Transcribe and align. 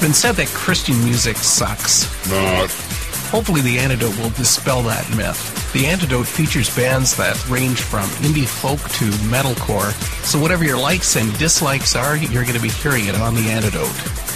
been 0.00 0.14
said 0.14 0.32
that 0.36 0.48
Christian 0.48 0.98
music 1.04 1.36
sucks. 1.36 2.04
Not. 2.30 2.70
Hopefully, 3.30 3.60
the 3.60 3.78
antidote 3.78 4.16
will 4.18 4.30
dispel 4.30 4.82
that 4.82 5.08
myth. 5.14 5.72
The 5.72 5.86
antidote 5.86 6.26
features 6.26 6.74
bands 6.74 7.16
that 7.16 7.36
range 7.48 7.80
from 7.82 8.08
indie 8.24 8.46
folk 8.46 8.80
to 8.80 9.04
metalcore, 9.28 9.92
so 10.24 10.40
whatever 10.40 10.64
your 10.64 10.78
likes 10.78 11.16
and 11.16 11.36
dislikes 11.38 11.94
are, 11.94 12.16
you're 12.16 12.44
going 12.44 12.56
to 12.56 12.62
be 12.62 12.70
hearing 12.70 13.06
it 13.06 13.14
on 13.14 13.34
the 13.34 13.50
antidote. 13.50 14.29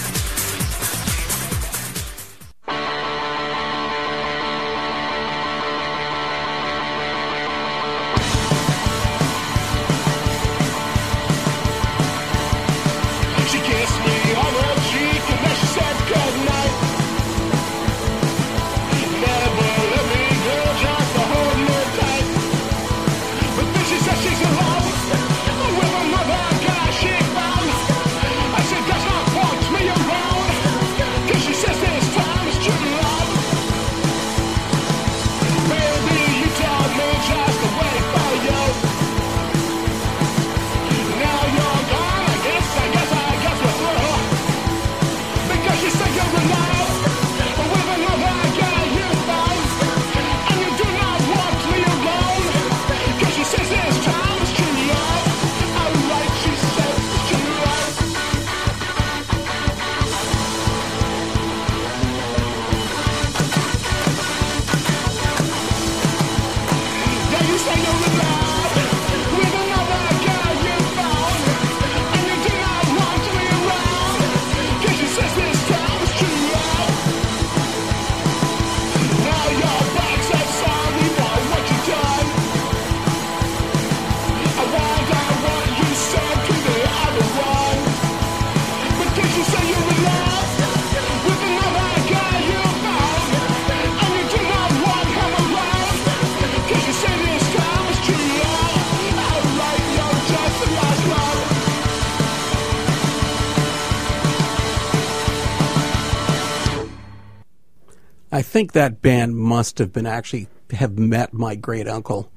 Think 108.55 108.71
that 108.71 109.01
band 109.01 109.35
must 109.35 109.79
have 109.79 109.91
been 109.91 110.05
actually 110.05 110.47
have 110.71 110.97
met 110.97 111.33
my 111.33 111.55
great 111.55 111.89
uncle. 111.89 112.31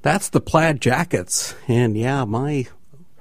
That's 0.00 0.30
the 0.30 0.40
plaid 0.40 0.80
jackets. 0.80 1.54
And 1.68 1.94
yeah, 1.94 2.24
my 2.24 2.68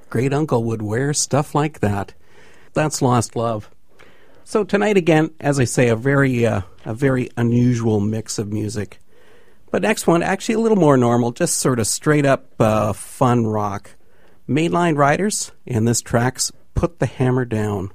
great 0.09 0.31
uncle 0.31 0.63
would 0.63 0.81
wear 0.81 1.13
stuff 1.13 1.53
like 1.53 1.81
that. 1.81 2.13
That's 2.71 3.01
Lost 3.01 3.35
Love. 3.35 3.69
So 4.45 4.63
tonight 4.63 4.95
again, 4.95 5.31
as 5.41 5.59
I 5.59 5.65
say, 5.65 5.89
a 5.89 5.95
very 5.97 6.45
uh, 6.45 6.61
a 6.85 6.93
very 6.93 7.29
unusual 7.35 7.99
mix 7.99 8.39
of 8.39 8.53
music. 8.53 8.99
But 9.69 9.81
next 9.81 10.07
one, 10.07 10.23
actually 10.23 10.55
a 10.55 10.59
little 10.59 10.77
more 10.77 10.95
normal, 10.95 11.33
just 11.33 11.57
sort 11.57 11.79
of 11.79 11.87
straight 11.87 12.25
up 12.25 12.53
uh, 12.61 12.93
fun 12.93 13.45
rock. 13.45 13.97
Mainline 14.47 14.95
Riders, 14.95 15.51
and 15.67 15.85
this 15.85 16.01
track's 16.01 16.49
Put 16.75 16.99
the 16.99 17.07
Hammer 17.07 17.43
Down. 17.43 17.91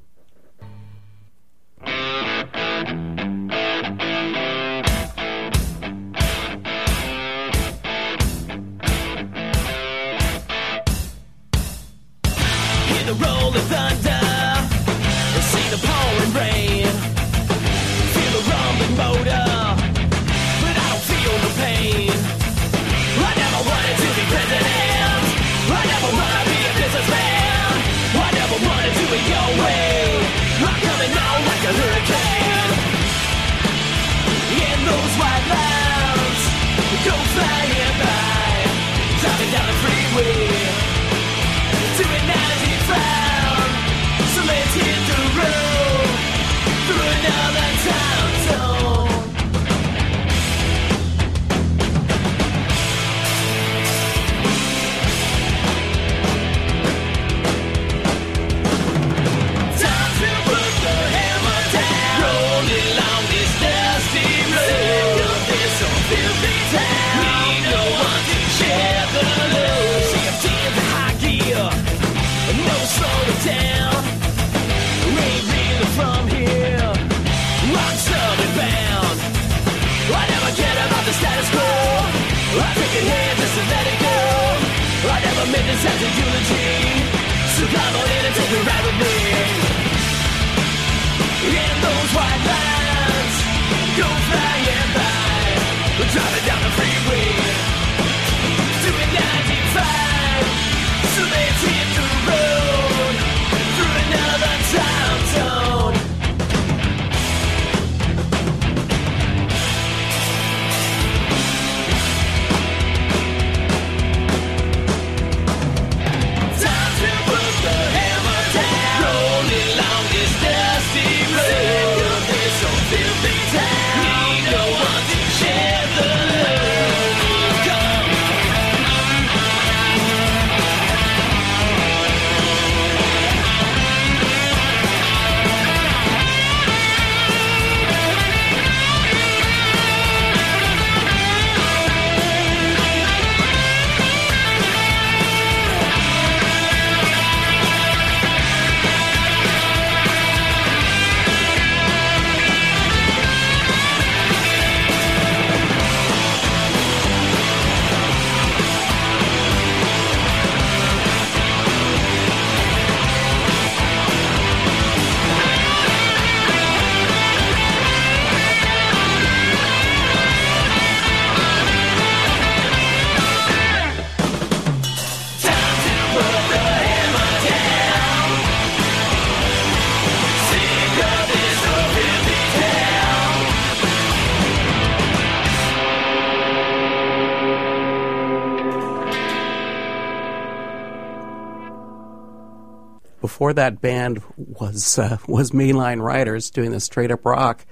Before 193.37 193.53
that 193.53 193.83
band 193.83 194.23
was 194.39 194.99
uh, 194.99 195.19
was 195.29 195.51
Mainline 195.51 196.01
Riders 196.01 196.49
doing 196.49 196.71
the 196.71 196.81
straight 196.81 197.11
up 197.11 197.27
rock, 197.27 197.67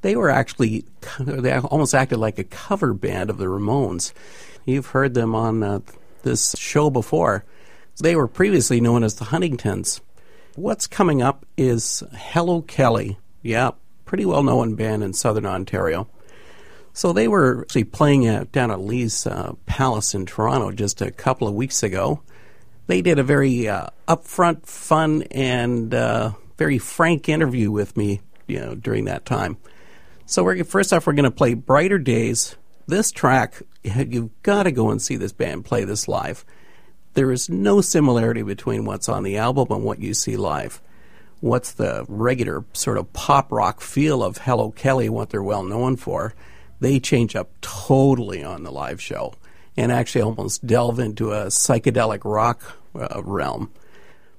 they 0.00 0.16
were 0.16 0.28
actually 0.28 0.84
they 1.20 1.56
almost 1.56 1.94
acted 1.94 2.18
like 2.18 2.40
a 2.40 2.44
cover 2.44 2.92
band 2.92 3.30
of 3.30 3.38
the 3.38 3.44
Ramones. 3.44 4.12
You've 4.64 4.86
heard 4.86 5.14
them 5.14 5.32
on 5.32 5.62
uh, 5.62 5.78
this 6.24 6.56
show 6.58 6.90
before. 6.90 7.44
They 8.00 8.16
were 8.16 8.26
previously 8.26 8.80
known 8.80 9.04
as 9.04 9.14
the 9.14 9.26
Huntingtons. 9.26 10.00
What's 10.56 10.88
coming 10.88 11.22
up 11.22 11.46
is 11.56 12.02
Hello 12.12 12.62
Kelly. 12.62 13.16
Yeah, 13.42 13.70
pretty 14.06 14.24
well 14.24 14.42
known 14.42 14.74
band 14.74 15.04
in 15.04 15.12
southern 15.12 15.46
Ontario. 15.46 16.08
So 16.94 17.12
they 17.12 17.28
were 17.28 17.60
actually 17.60 17.84
playing 17.84 18.26
at, 18.26 18.50
down 18.50 18.72
at 18.72 18.80
Lee's 18.80 19.24
uh, 19.24 19.52
Palace 19.66 20.16
in 20.16 20.26
Toronto 20.26 20.72
just 20.72 21.00
a 21.00 21.12
couple 21.12 21.46
of 21.46 21.54
weeks 21.54 21.84
ago. 21.84 22.22
They 22.86 23.02
did 23.02 23.18
a 23.18 23.24
very 23.24 23.68
uh, 23.68 23.88
upfront, 24.06 24.66
fun, 24.66 25.22
and 25.30 25.92
uh, 25.92 26.32
very 26.56 26.78
frank 26.78 27.28
interview 27.28 27.70
with 27.70 27.96
me, 27.96 28.20
you 28.46 28.60
know, 28.60 28.74
during 28.74 29.06
that 29.06 29.24
time. 29.24 29.56
So 30.24 30.64
first 30.64 30.92
off, 30.92 31.06
we're 31.06 31.12
going 31.12 31.24
to 31.24 31.30
play 31.30 31.54
"Brighter 31.54 31.98
Days." 31.98 32.56
This 32.88 33.10
track, 33.10 33.62
you've 33.82 34.42
got 34.42 34.64
to 34.64 34.70
go 34.70 34.90
and 34.90 35.02
see 35.02 35.16
this 35.16 35.32
band 35.32 35.64
play 35.64 35.84
this 35.84 36.06
live. 36.06 36.44
There 37.14 37.32
is 37.32 37.48
no 37.48 37.80
similarity 37.80 38.42
between 38.42 38.84
what's 38.84 39.08
on 39.08 39.24
the 39.24 39.38
album 39.38 39.68
and 39.70 39.82
what 39.82 39.98
you 39.98 40.14
see 40.14 40.36
live. 40.36 40.80
What's 41.40 41.72
the 41.72 42.04
regular 42.08 42.64
sort 42.72 42.98
of 42.98 43.12
pop 43.12 43.50
rock 43.50 43.80
feel 43.80 44.22
of 44.22 44.38
Hello 44.38 44.70
Kelly, 44.70 45.08
what 45.08 45.30
they're 45.30 45.42
well 45.42 45.64
known 45.64 45.96
for, 45.96 46.34
they 46.78 47.00
change 47.00 47.34
up 47.34 47.50
totally 47.60 48.44
on 48.44 48.62
the 48.62 48.70
live 48.70 49.00
show 49.00 49.34
and 49.76 49.92
actually 49.92 50.22
almost 50.22 50.66
delve 50.66 50.98
into 50.98 51.32
a 51.32 51.46
psychedelic 51.46 52.20
rock 52.24 52.76
uh, 52.94 53.22
realm. 53.22 53.70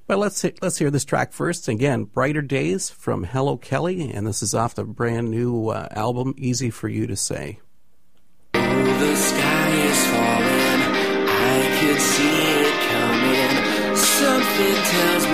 But 0.07 0.19
let's 0.19 0.45
let's 0.61 0.77
hear 0.77 0.89
this 0.89 1.03
track 1.03 1.33
first. 1.33 1.67
Again, 1.67 2.05
"Brighter 2.05 2.41
Days" 2.41 2.89
from 2.89 3.25
Hello 3.25 3.57
Kelly, 3.57 4.09
and 4.11 4.25
this 4.25 4.41
is 4.41 4.55
off 4.55 4.75
the 4.75 4.85
brand 4.85 5.29
new 5.29 5.67
uh, 5.67 5.89
album 5.91 6.33
"Easy 6.37 6.69
for 6.69 6.87
You 6.87 7.07
to 7.07 7.15
Say." 7.15 7.59
the 8.99 9.15
sky 9.15 9.69
is 9.91 10.07
falling. 10.07 10.81
I 11.29 11.57
could 11.79 12.01
see 12.01 12.39
it 12.65 12.77
coming. 12.89 13.95
Something 13.95 14.75
tells 14.91 15.26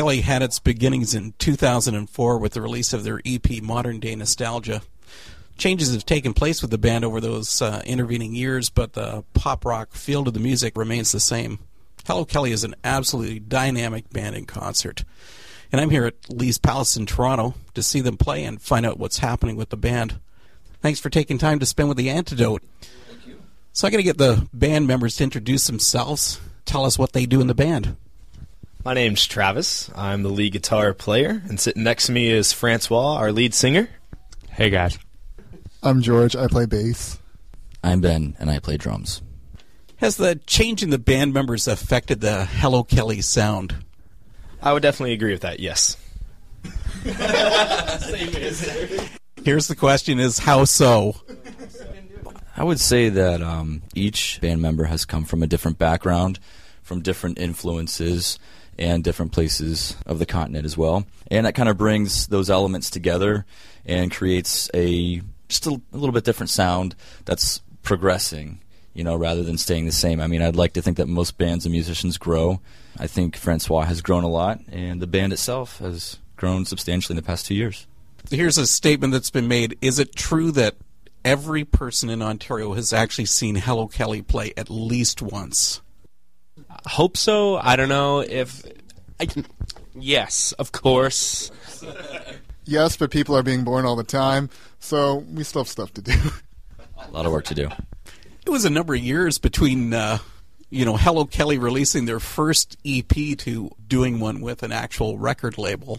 Kelly 0.00 0.22
had 0.22 0.42
its 0.42 0.58
beginnings 0.58 1.12
in 1.12 1.34
2004 1.36 2.38
with 2.38 2.54
the 2.54 2.62
release 2.62 2.94
of 2.94 3.04
their 3.04 3.20
EP 3.26 3.62
Modern 3.62 4.00
Day 4.00 4.16
Nostalgia. 4.16 4.80
Changes 5.58 5.92
have 5.92 6.06
taken 6.06 6.32
place 6.32 6.62
with 6.62 6.70
the 6.70 6.78
band 6.78 7.04
over 7.04 7.20
those 7.20 7.60
uh, 7.60 7.82
intervening 7.84 8.34
years, 8.34 8.70
but 8.70 8.94
the 8.94 9.24
pop 9.34 9.66
rock 9.66 9.92
feel 9.92 10.24
to 10.24 10.30
the 10.30 10.40
music 10.40 10.74
remains 10.74 11.12
the 11.12 11.20
same. 11.20 11.58
Hello 12.06 12.24
Kelly 12.24 12.50
is 12.50 12.64
an 12.64 12.76
absolutely 12.82 13.40
dynamic 13.40 14.08
band 14.08 14.36
in 14.36 14.46
concert. 14.46 15.04
And 15.70 15.82
I'm 15.82 15.90
here 15.90 16.06
at 16.06 16.30
Lee's 16.30 16.56
Palace 16.56 16.96
in 16.96 17.04
Toronto 17.04 17.52
to 17.74 17.82
see 17.82 18.00
them 18.00 18.16
play 18.16 18.44
and 18.44 18.62
find 18.62 18.86
out 18.86 18.98
what's 18.98 19.18
happening 19.18 19.56
with 19.56 19.68
the 19.68 19.76
band. 19.76 20.18
Thanks 20.80 20.98
for 20.98 21.10
taking 21.10 21.36
time 21.36 21.58
to 21.58 21.66
spend 21.66 21.90
with 21.90 21.98
the 21.98 22.08
Antidote. 22.08 22.62
So 23.74 23.86
I'm 23.86 23.92
going 23.92 24.02
to 24.02 24.08
get 24.08 24.16
the 24.16 24.48
band 24.54 24.86
members 24.86 25.16
to 25.16 25.24
introduce 25.24 25.66
themselves, 25.66 26.40
tell 26.64 26.86
us 26.86 26.98
what 26.98 27.12
they 27.12 27.26
do 27.26 27.42
in 27.42 27.48
the 27.48 27.54
band. 27.54 27.96
My 28.82 28.94
name's 28.94 29.26
Travis. 29.26 29.90
I'm 29.94 30.22
the 30.22 30.30
lead 30.30 30.52
guitar 30.52 30.94
player, 30.94 31.42
and 31.48 31.60
sitting 31.60 31.82
next 31.82 32.06
to 32.06 32.12
me 32.12 32.30
is 32.30 32.54
Francois, 32.54 33.16
our 33.16 33.30
lead 33.30 33.52
singer. 33.52 33.90
Hey 34.48 34.70
guys. 34.70 34.98
I'm 35.82 36.00
George. 36.00 36.34
I 36.34 36.46
play 36.46 36.64
bass. 36.64 37.18
I'm 37.84 38.00
Ben, 38.00 38.36
and 38.38 38.50
I 38.50 38.58
play 38.58 38.78
drums. 38.78 39.20
Has 39.96 40.16
the 40.16 40.36
change 40.46 40.82
in 40.82 40.88
the 40.88 40.98
band 40.98 41.34
members 41.34 41.68
affected 41.68 42.22
the 42.22 42.46
Hello 42.46 42.82
Kelly 42.82 43.20
sound? 43.20 43.84
I 44.62 44.72
would 44.72 44.82
definitely 44.82 45.12
agree 45.12 45.32
with 45.32 45.42
that. 45.42 45.60
Yes. 45.60 45.98
Here's 49.44 49.68
the 49.68 49.76
question 49.76 50.18
is 50.18 50.38
how 50.38 50.64
so? 50.64 51.16
I 52.56 52.64
would 52.64 52.80
say 52.80 53.10
that 53.10 53.42
um, 53.42 53.82
each 53.94 54.40
band 54.40 54.62
member 54.62 54.84
has 54.84 55.04
come 55.04 55.24
from 55.24 55.42
a 55.42 55.46
different 55.46 55.78
background, 55.78 56.38
from 56.82 57.02
different 57.02 57.38
influences, 57.38 58.38
and 58.80 59.04
different 59.04 59.30
places 59.30 59.94
of 60.06 60.18
the 60.18 60.26
continent 60.26 60.64
as 60.64 60.76
well. 60.76 61.04
And 61.30 61.46
that 61.46 61.54
kind 61.54 61.68
of 61.68 61.76
brings 61.76 62.26
those 62.28 62.50
elements 62.50 62.90
together 62.90 63.44
and 63.86 64.10
creates 64.10 64.70
a 64.74 65.22
just 65.48 65.66
a, 65.66 65.70
a 65.70 65.96
little 65.96 66.12
bit 66.12 66.24
different 66.24 66.50
sound 66.50 66.94
that's 67.26 67.60
progressing, 67.82 68.60
you 68.94 69.04
know, 69.04 69.14
rather 69.14 69.42
than 69.42 69.58
staying 69.58 69.84
the 69.84 69.92
same. 69.92 70.20
I 70.20 70.26
mean, 70.26 70.42
I'd 70.42 70.56
like 70.56 70.72
to 70.74 70.82
think 70.82 70.96
that 70.96 71.06
most 71.06 71.38
bands 71.38 71.66
and 71.66 71.72
musicians 71.72 72.18
grow. 72.18 72.60
I 72.98 73.06
think 73.06 73.36
Francois 73.36 73.84
has 73.84 74.00
grown 74.00 74.24
a 74.24 74.28
lot, 74.28 74.60
and 74.70 75.00
the 75.00 75.06
band 75.06 75.32
itself 75.32 75.78
has 75.78 76.18
grown 76.36 76.64
substantially 76.64 77.14
in 77.14 77.22
the 77.22 77.26
past 77.26 77.46
two 77.46 77.54
years. 77.54 77.86
Here's 78.30 78.58
a 78.58 78.66
statement 78.66 79.12
that's 79.12 79.30
been 79.30 79.48
made. 79.48 79.76
Is 79.80 79.98
it 79.98 80.14
true 80.14 80.52
that 80.52 80.76
every 81.24 81.64
person 81.64 82.10
in 82.10 82.22
Ontario 82.22 82.74
has 82.74 82.92
actually 82.92 83.26
seen 83.26 83.56
Hello 83.56 83.88
Kelly 83.88 84.22
play 84.22 84.52
at 84.56 84.70
least 84.70 85.20
once? 85.20 85.80
Hope 86.86 87.16
so. 87.16 87.56
I 87.56 87.76
don't 87.76 87.88
know 87.88 88.20
if. 88.20 88.64
I, 89.18 89.26
yes, 89.94 90.52
of 90.52 90.72
course. 90.72 91.50
Yes, 92.64 92.96
but 92.96 93.10
people 93.10 93.36
are 93.36 93.42
being 93.42 93.64
born 93.64 93.84
all 93.84 93.96
the 93.96 94.04
time, 94.04 94.48
so 94.78 95.16
we 95.16 95.44
still 95.44 95.62
have 95.62 95.68
stuff 95.68 95.92
to 95.94 96.02
do. 96.02 96.12
A 97.08 97.10
lot 97.10 97.26
of 97.26 97.32
work 97.32 97.44
to 97.46 97.54
do. 97.54 97.68
It 98.46 98.50
was 98.50 98.64
a 98.64 98.70
number 98.70 98.94
of 98.94 99.00
years 99.00 99.38
between, 99.38 99.92
uh, 99.92 100.18
you 100.70 100.84
know, 100.84 100.96
Hello 100.96 101.24
Kelly 101.24 101.58
releasing 101.58 102.04
their 102.04 102.20
first 102.20 102.76
EP 102.84 103.08
to 103.38 103.70
doing 103.86 104.20
one 104.20 104.40
with 104.40 104.62
an 104.62 104.72
actual 104.72 105.18
record 105.18 105.58
label. 105.58 105.98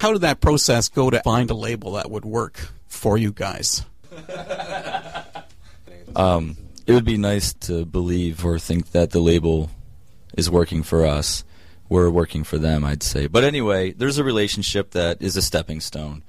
How 0.00 0.12
did 0.12 0.22
that 0.22 0.40
process 0.40 0.88
go 0.88 1.10
to 1.10 1.22
find 1.22 1.50
a 1.50 1.54
label 1.54 1.92
that 1.92 2.10
would 2.10 2.24
work 2.24 2.68
for 2.86 3.16
you 3.16 3.32
guys? 3.32 3.82
Um, 6.16 6.56
it 6.86 6.92
would 6.92 7.04
be 7.04 7.16
nice 7.16 7.52
to 7.54 7.84
believe 7.84 8.44
or 8.44 8.58
think 8.58 8.90
that 8.90 9.10
the 9.10 9.20
label 9.20 9.70
is 10.40 10.50
working 10.50 10.82
for 10.82 11.06
us. 11.06 11.44
We're 11.88 12.10
working 12.10 12.44
for 12.44 12.58
them, 12.58 12.82
I'd 12.84 13.02
say. 13.02 13.26
But 13.26 13.44
anyway, 13.44 13.92
there's 13.92 14.18
a 14.18 14.24
relationship 14.24 14.92
that 14.92 15.20
is 15.20 15.36
a 15.36 15.42
stepping 15.42 15.80
stone. 15.80 16.22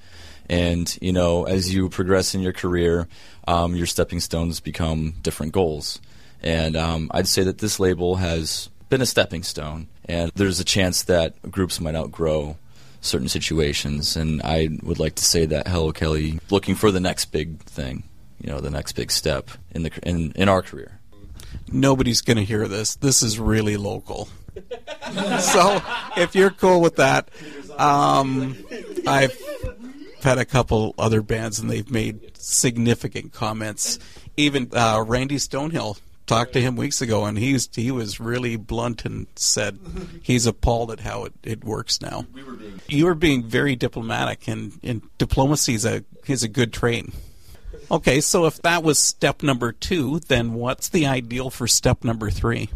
And, 0.50 0.98
you 1.02 1.14
know, 1.14 1.46
as 1.46 1.74
you 1.74 1.88
progress 1.88 2.36
in 2.36 2.42
your 2.42 2.52
career, 2.52 3.08
um, 3.48 3.76
your 3.76 3.88
stepping 3.88 4.20
stones 4.20 4.60
become 4.60 5.14
different 5.22 5.54
goals. 5.54 6.02
And 6.44 6.76
um, 6.76 7.10
I'd 7.12 7.28
say 7.28 7.44
that 7.44 7.60
this 7.60 7.80
label 7.80 8.16
has 8.16 8.70
been 8.90 9.02
a 9.02 9.06
stepping 9.06 9.44
stone. 9.44 9.88
And 10.06 10.32
there's 10.36 10.60
a 10.60 10.66
chance 10.66 11.04
that 11.04 11.42
groups 11.50 11.80
might 11.80 11.96
outgrow 11.96 12.58
certain 13.00 13.30
situations. 13.30 14.18
And 14.18 14.42
I 14.44 14.70
would 14.84 15.00
like 15.00 15.16
to 15.16 15.24
say 15.24 15.46
that 15.46 15.68
Hello 15.68 15.92
Kelly 15.94 16.40
looking 16.50 16.76
for 16.76 16.92
the 16.92 17.00
next 17.00 17.26
big 17.32 17.60
thing, 17.64 18.04
you 18.42 18.50
know, 18.52 18.60
the 18.60 18.72
next 18.72 18.94
big 18.94 19.12
step 19.12 19.52
in 19.72 19.84
the 19.84 19.92
in, 20.04 20.34
in 20.36 20.50
our 20.50 20.62
career. 20.62 21.01
Nobody's 21.72 22.22
going 22.22 22.38
to 22.38 22.46
hear 22.46 22.68
this. 22.68 22.96
This 22.96 23.24
is 23.24 23.40
really 23.40 23.78
local. 23.78 24.28
so 25.40 25.82
if 26.18 26.36
you're 26.36 26.52
cool 26.52 26.82
with 26.82 26.98
that, 26.98 27.30
um, 27.78 28.58
I've 29.08 29.38
had 30.24 30.38
a 30.38 30.46
couple 30.46 30.94
other 30.98 31.22
bands 31.22 31.60
and 31.60 31.70
they've 31.70 31.90
made 31.90 32.38
significant 32.38 33.34
comments. 33.34 34.00
Even 34.38 34.70
uh, 34.74 35.04
Randy 35.06 35.38
Stonehill 35.38 36.00
talked 36.28 36.54
to 36.54 36.62
him 36.62 36.76
weeks 36.76 37.02
ago 37.02 37.26
and 37.26 37.38
he's 37.38 37.68
he 37.76 37.92
was 37.92 38.20
really 38.20 38.56
blunt 38.56 39.04
and 39.04 39.28
said 39.36 39.78
he's 40.22 40.46
appalled 40.46 40.92
at 40.92 41.02
how 41.02 41.26
it, 41.26 41.34
it 41.44 41.64
works 41.64 42.00
now. 42.02 42.26
you 42.88 43.06
were 43.06 43.16
being 43.16 43.44
very 43.44 43.76
diplomatic 43.76 44.48
and, 44.48 44.80
and 44.84 45.02
diplomacy 45.18 45.74
is 45.74 45.86
a 45.86 46.04
is 46.28 46.44
a 46.44 46.48
good 46.48 46.72
trait. 46.72 47.10
Okay, 47.92 48.22
so 48.22 48.46
if 48.46 48.62
that 48.62 48.84
was 48.84 48.98
step 48.98 49.44
number 49.44 49.74
two, 49.74 50.20
then 50.22 50.54
what's 50.54 50.88
the 50.88 51.06
ideal 51.06 51.50
for 51.50 51.68
step 51.68 52.06
number 52.06 52.30
three? 52.30 52.70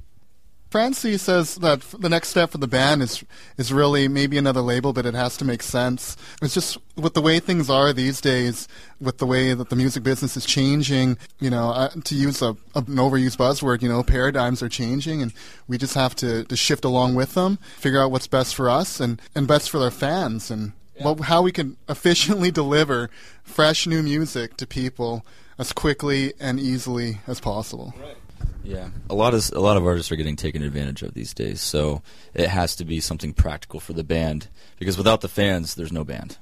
Francy 0.69 1.17
says 1.17 1.55
that 1.55 1.79
the 1.97 2.09
next 2.09 2.27
step 2.27 2.49
for 2.49 2.57
the 2.57 2.67
band 2.67 3.01
is 3.01 3.23
is 3.57 3.71
really 3.71 4.09
maybe 4.09 4.37
another 4.37 4.59
label, 4.59 4.91
but 4.91 5.05
it 5.05 5.13
has 5.13 5.37
to 5.37 5.45
make 5.45 5.63
sense. 5.63 6.17
It's 6.41 6.53
just 6.53 6.77
with 6.97 7.13
the 7.13 7.21
way 7.21 7.39
things 7.39 7.69
are 7.69 7.93
these 7.93 8.19
days, 8.19 8.67
with 8.99 9.19
the 9.19 9.25
way 9.25 9.53
that 9.53 9.69
the 9.69 9.77
music 9.77 10.03
business 10.03 10.35
is 10.35 10.45
changing. 10.45 11.17
You 11.39 11.49
know, 11.49 11.87
to 12.03 12.13
use 12.13 12.41
a, 12.41 12.57
an 12.75 12.83
overused 12.87 13.37
buzzword, 13.37 13.83
you 13.83 13.87
know, 13.87 14.03
paradigms 14.03 14.61
are 14.61 14.67
changing, 14.67 15.21
and 15.21 15.31
we 15.69 15.77
just 15.77 15.93
have 15.93 16.13
to, 16.17 16.43
to 16.43 16.55
shift 16.57 16.83
along 16.83 17.15
with 17.15 17.35
them, 17.35 17.57
figure 17.77 18.01
out 18.03 18.11
what's 18.11 18.27
best 18.27 18.53
for 18.53 18.69
us 18.69 18.99
and, 18.99 19.21
and 19.33 19.47
best 19.47 19.69
for 19.69 19.79
their 19.79 19.91
fans, 19.91 20.51
and 20.51 20.73
what, 20.99 21.19
how 21.21 21.41
we 21.41 21.51
can 21.51 21.77
efficiently 21.87 22.51
deliver 22.61 23.09
fresh 23.43 23.87
new 23.87 24.03
music 24.03 24.57
to 24.57 24.67
people 24.67 25.25
as 25.57 25.73
quickly 25.73 26.33
and 26.39 26.59
easily 26.59 27.19
as 27.27 27.39
possible. 27.39 27.93
Yeah, 28.63 28.89
a 29.09 29.15
lot 29.15 29.33
of 29.33 29.51
a 29.53 29.59
lot 29.59 29.77
of 29.77 29.85
artists 29.85 30.11
are 30.11 30.15
getting 30.15 30.35
taken 30.35 30.63
advantage 30.63 31.03
of 31.03 31.13
these 31.13 31.33
days. 31.33 31.61
So 31.61 32.01
it 32.33 32.49
has 32.49 32.75
to 32.77 32.85
be 32.85 32.99
something 32.99 33.31
practical 33.31 33.79
for 33.79 33.93
the 33.93 34.03
band 34.03 34.47
because 34.79 34.97
without 34.97 35.21
the 35.21 35.27
fans, 35.29 35.75
there's 35.75 35.91
no 35.91 36.03
band. 36.03 36.37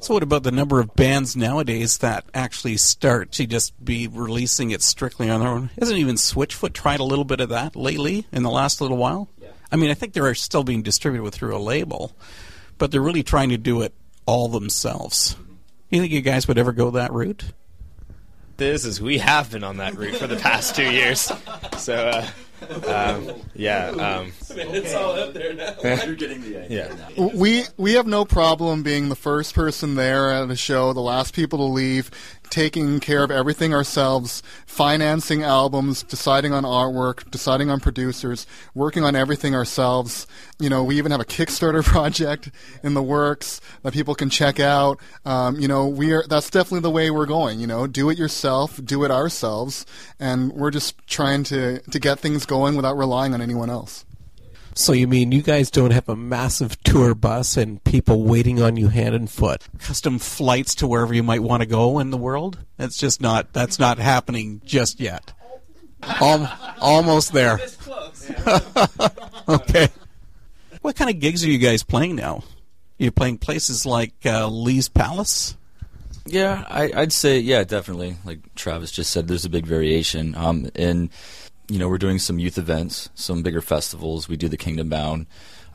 So 0.00 0.14
what 0.14 0.22
about 0.22 0.44
the 0.44 0.52
number 0.52 0.78
of 0.78 0.94
bands 0.94 1.36
nowadays 1.36 1.98
that 1.98 2.24
actually 2.32 2.76
start 2.76 3.32
to 3.32 3.46
just 3.46 3.84
be 3.84 4.06
releasing 4.06 4.70
it 4.70 4.80
strictly 4.80 5.28
on 5.28 5.40
their 5.40 5.48
own? 5.48 5.70
Isn't 5.76 5.96
even 5.96 6.14
Switchfoot 6.14 6.72
tried 6.72 7.00
a 7.00 7.04
little 7.04 7.24
bit 7.24 7.40
of 7.40 7.48
that 7.48 7.74
lately 7.74 8.24
in 8.30 8.44
the 8.44 8.50
last 8.50 8.80
little 8.80 8.96
while? 8.96 9.28
I 9.72 9.76
mean, 9.76 9.90
I 9.90 9.94
think 9.94 10.12
they're 10.12 10.34
still 10.34 10.62
being 10.62 10.82
distributed 10.82 11.32
through 11.32 11.56
a 11.56 11.58
label, 11.58 12.12
but 12.78 12.90
they're 12.90 13.02
really 13.02 13.22
trying 13.22 13.50
to 13.50 13.58
do 13.58 13.82
it 13.82 13.92
all 14.26 14.48
themselves. 14.48 15.36
You 15.90 16.00
think 16.00 16.12
you 16.12 16.20
guys 16.20 16.46
would 16.48 16.58
ever 16.58 16.72
go 16.72 16.90
that 16.92 17.12
route? 17.12 17.44
This 18.56 18.84
is 18.84 19.00
we 19.00 19.18
have 19.18 19.50
been 19.52 19.62
on 19.64 19.76
that 19.76 19.94
route 19.94 20.16
for 20.16 20.26
the 20.26 20.36
past 20.36 20.74
two 20.74 20.90
years. 20.90 21.30
So, 21.78 21.94
uh, 21.94 22.26
um, 22.88 23.40
yeah, 23.54 23.86
um, 23.90 24.32
it's 24.50 24.94
all 24.94 25.12
up 25.12 25.32
there 25.32 25.54
now. 25.54 25.76
You're 26.04 26.16
getting 26.16 26.42
the 26.42 26.64
idea. 26.64 26.96
yeah. 27.16 27.30
We 27.34 27.62
we 27.76 27.92
have 27.92 28.08
no 28.08 28.24
problem 28.24 28.82
being 28.82 29.10
the 29.10 29.16
first 29.16 29.54
person 29.54 29.94
there 29.94 30.32
at 30.32 30.50
a 30.50 30.56
show, 30.56 30.92
the 30.92 31.00
last 31.00 31.34
people 31.34 31.58
to 31.60 31.72
leave, 31.72 32.10
taking 32.50 33.00
care 33.00 33.22
of 33.22 33.30
everything 33.30 33.74
ourselves, 33.74 34.42
financing 34.66 35.42
albums, 35.42 36.02
deciding 36.02 36.52
on 36.52 36.64
artwork, 36.64 37.30
deciding 37.30 37.70
on 37.70 37.80
producers, 37.80 38.46
working 38.74 39.04
on 39.04 39.16
everything 39.16 39.54
ourselves. 39.54 40.26
You 40.58 40.68
know, 40.68 40.82
we 40.84 40.96
even 40.96 41.12
have 41.12 41.20
a 41.20 41.24
Kickstarter 41.24 41.84
project 41.84 42.50
in 42.82 42.94
the 42.94 43.02
works 43.02 43.60
that 43.82 43.92
people 43.92 44.14
can 44.14 44.30
check 44.30 44.60
out. 44.60 44.98
Um, 45.24 45.58
you 45.58 45.68
know, 45.68 45.86
we 45.86 46.12
are 46.12 46.24
that's 46.28 46.50
definitely 46.50 46.80
the 46.80 46.90
way 46.90 47.10
we're 47.10 47.26
going. 47.26 47.60
You 47.60 47.66
know, 47.66 47.86
do 47.86 48.10
it 48.10 48.18
yourself, 48.18 48.80
do 48.84 49.04
it 49.04 49.10
ourselves, 49.10 49.86
and 50.18 50.52
we're 50.52 50.70
just 50.70 50.96
trying 51.06 51.44
to 51.44 51.80
to 51.80 51.98
get 51.98 52.18
things 52.18 52.46
going 52.46 52.76
without 52.76 52.96
relying 52.96 53.34
on 53.34 53.40
anyone 53.42 53.70
else. 53.70 54.04
So 54.74 54.92
you 54.92 55.08
mean 55.08 55.32
you 55.32 55.42
guys 55.42 55.70
don't 55.70 55.90
have 55.90 56.08
a 56.08 56.16
massive 56.16 56.80
tour 56.82 57.14
bus 57.14 57.56
and 57.56 57.82
people 57.84 58.22
waiting 58.22 58.62
on 58.62 58.76
you 58.76 58.88
hand 58.88 59.14
and 59.14 59.30
foot? 59.30 59.62
Custom 59.78 60.18
flights 60.18 60.74
to 60.76 60.86
wherever 60.86 61.12
you 61.12 61.22
might 61.22 61.42
want 61.42 61.62
to 61.62 61.66
go 61.66 61.98
in 61.98 62.10
the 62.10 62.16
world? 62.16 62.58
That's 62.76 62.96
just 62.96 63.20
not 63.20 63.52
that's 63.52 63.78
not 63.78 63.98
happening 63.98 64.60
just 64.64 65.00
yet. 65.00 65.32
Al- 66.02 66.52
almost 66.80 67.32
there. 67.32 67.58
okay. 69.48 69.88
What 70.82 70.96
kind 70.96 71.10
of 71.10 71.18
gigs 71.18 71.44
are 71.44 71.50
you 71.50 71.58
guys 71.58 71.82
playing 71.82 72.16
now? 72.16 72.44
You're 72.98 73.12
playing 73.12 73.38
places 73.38 73.84
like 73.84 74.14
uh, 74.24 74.48
Lee's 74.48 74.88
Palace? 74.88 75.56
Yeah, 76.26 76.64
I, 76.68 76.90
I'd 76.94 77.12
say 77.12 77.38
yeah, 77.38 77.64
definitely. 77.64 78.16
Like 78.24 78.54
Travis 78.54 78.90
just 78.90 79.10
said, 79.10 79.28
there's 79.28 79.44
a 79.44 79.50
big 79.50 79.66
variation. 79.66 80.34
Um, 80.34 80.70
and 80.74 81.10
you 81.68 81.78
know, 81.78 81.88
we're 81.88 81.98
doing 81.98 82.18
some 82.18 82.38
youth 82.38 82.58
events, 82.58 83.10
some 83.14 83.42
bigger 83.42 83.60
festivals. 83.60 84.28
We 84.28 84.36
do 84.36 84.48
the 84.48 84.56
Kingdom 84.56 84.88
Bound. 84.88 85.26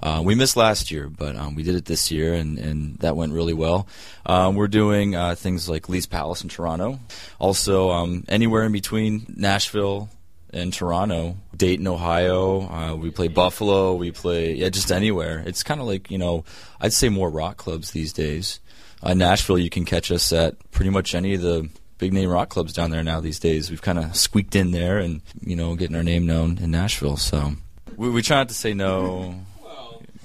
Uh, 0.02 0.22
we 0.22 0.36
missed 0.36 0.58
last 0.58 0.92
year, 0.92 1.08
but 1.08 1.36
um, 1.36 1.56
we 1.56 1.64
did 1.64 1.76
it 1.76 1.86
this 1.86 2.12
year, 2.12 2.34
and, 2.34 2.58
and 2.58 2.98
that 3.00 3.16
went 3.16 3.32
really 3.32 3.54
well. 3.54 3.88
Um, 4.26 4.56
we're 4.56 4.68
doing 4.68 5.16
uh, 5.16 5.36
things 5.36 5.70
like 5.70 5.88
Lee's 5.88 6.08
Palace 6.08 6.44
in 6.44 6.50
Toronto. 6.50 7.00
Also, 7.40 7.92
um, 7.92 8.26
anywhere 8.28 8.64
in 8.64 8.72
between 8.72 9.26
Nashville 9.34 10.10
and 10.52 10.74
Toronto, 10.74 11.38
Dayton, 11.56 11.88
Ohio. 11.88 12.70
Uh, 12.70 12.96
we 12.96 13.12
play 13.12 13.28
Buffalo. 13.28 13.96
We 13.96 14.12
play 14.12 14.54
yeah, 14.54 14.70
just 14.70 14.92
anywhere. 14.92 15.44
It's 15.46 15.64
kind 15.64 15.82
of 15.82 15.88
like 15.88 16.12
you 16.12 16.18
know, 16.18 16.46
I'd 16.80 16.94
say 16.94 17.10
more 17.10 17.30
rock 17.30 17.58
clubs 17.58 17.92
these 17.92 18.14
days. 18.14 18.60
Uh, 19.02 19.14
Nashville, 19.14 19.58
you 19.58 19.70
can 19.70 19.84
catch 19.84 20.12
us 20.12 20.32
at 20.32 20.56
pretty 20.72 20.90
much 20.92 21.16
any 21.16 21.34
of 21.34 21.42
the 21.42 21.70
big 21.98 22.14
name 22.14 22.30
rock 22.30 22.50
clubs 22.50 22.74
down 22.74 22.92
there 22.92 23.04
now 23.04 23.20
these 23.20 23.40
days. 23.40 23.70
We've 23.70 23.82
kind 23.82 24.00
of 24.00 24.16
squeaked 24.16 24.56
in 24.56 24.72
there 24.72 24.98
and 25.00 25.22
you 25.42 25.56
know 25.56 25.76
getting 25.76 25.96
our 25.96 26.04
name 26.04 26.26
known 26.26 26.58
in 26.60 26.72
Nashville. 26.72 27.18
So 27.18 27.54
we, 27.96 28.10
we 28.10 28.22
try 28.22 28.38
not 28.38 28.50
to 28.50 28.56
say 28.56 28.74
no. 28.74 29.36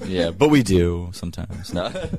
Yeah, 0.04 0.30
but 0.30 0.48
we 0.48 0.62
do 0.62 1.10
sometimes. 1.12 1.72
No. 1.74 1.92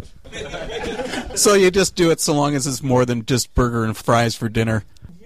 So 1.35 1.53
you 1.53 1.71
just 1.71 1.95
do 1.95 2.11
it 2.11 2.19
so 2.19 2.33
long 2.33 2.55
as 2.55 2.67
it's 2.67 2.83
more 2.83 3.05
than 3.05 3.25
just 3.25 3.53
burger 3.53 3.83
and 3.83 3.95
fries 3.95 4.35
for 4.35 4.49
dinner. 4.49 4.83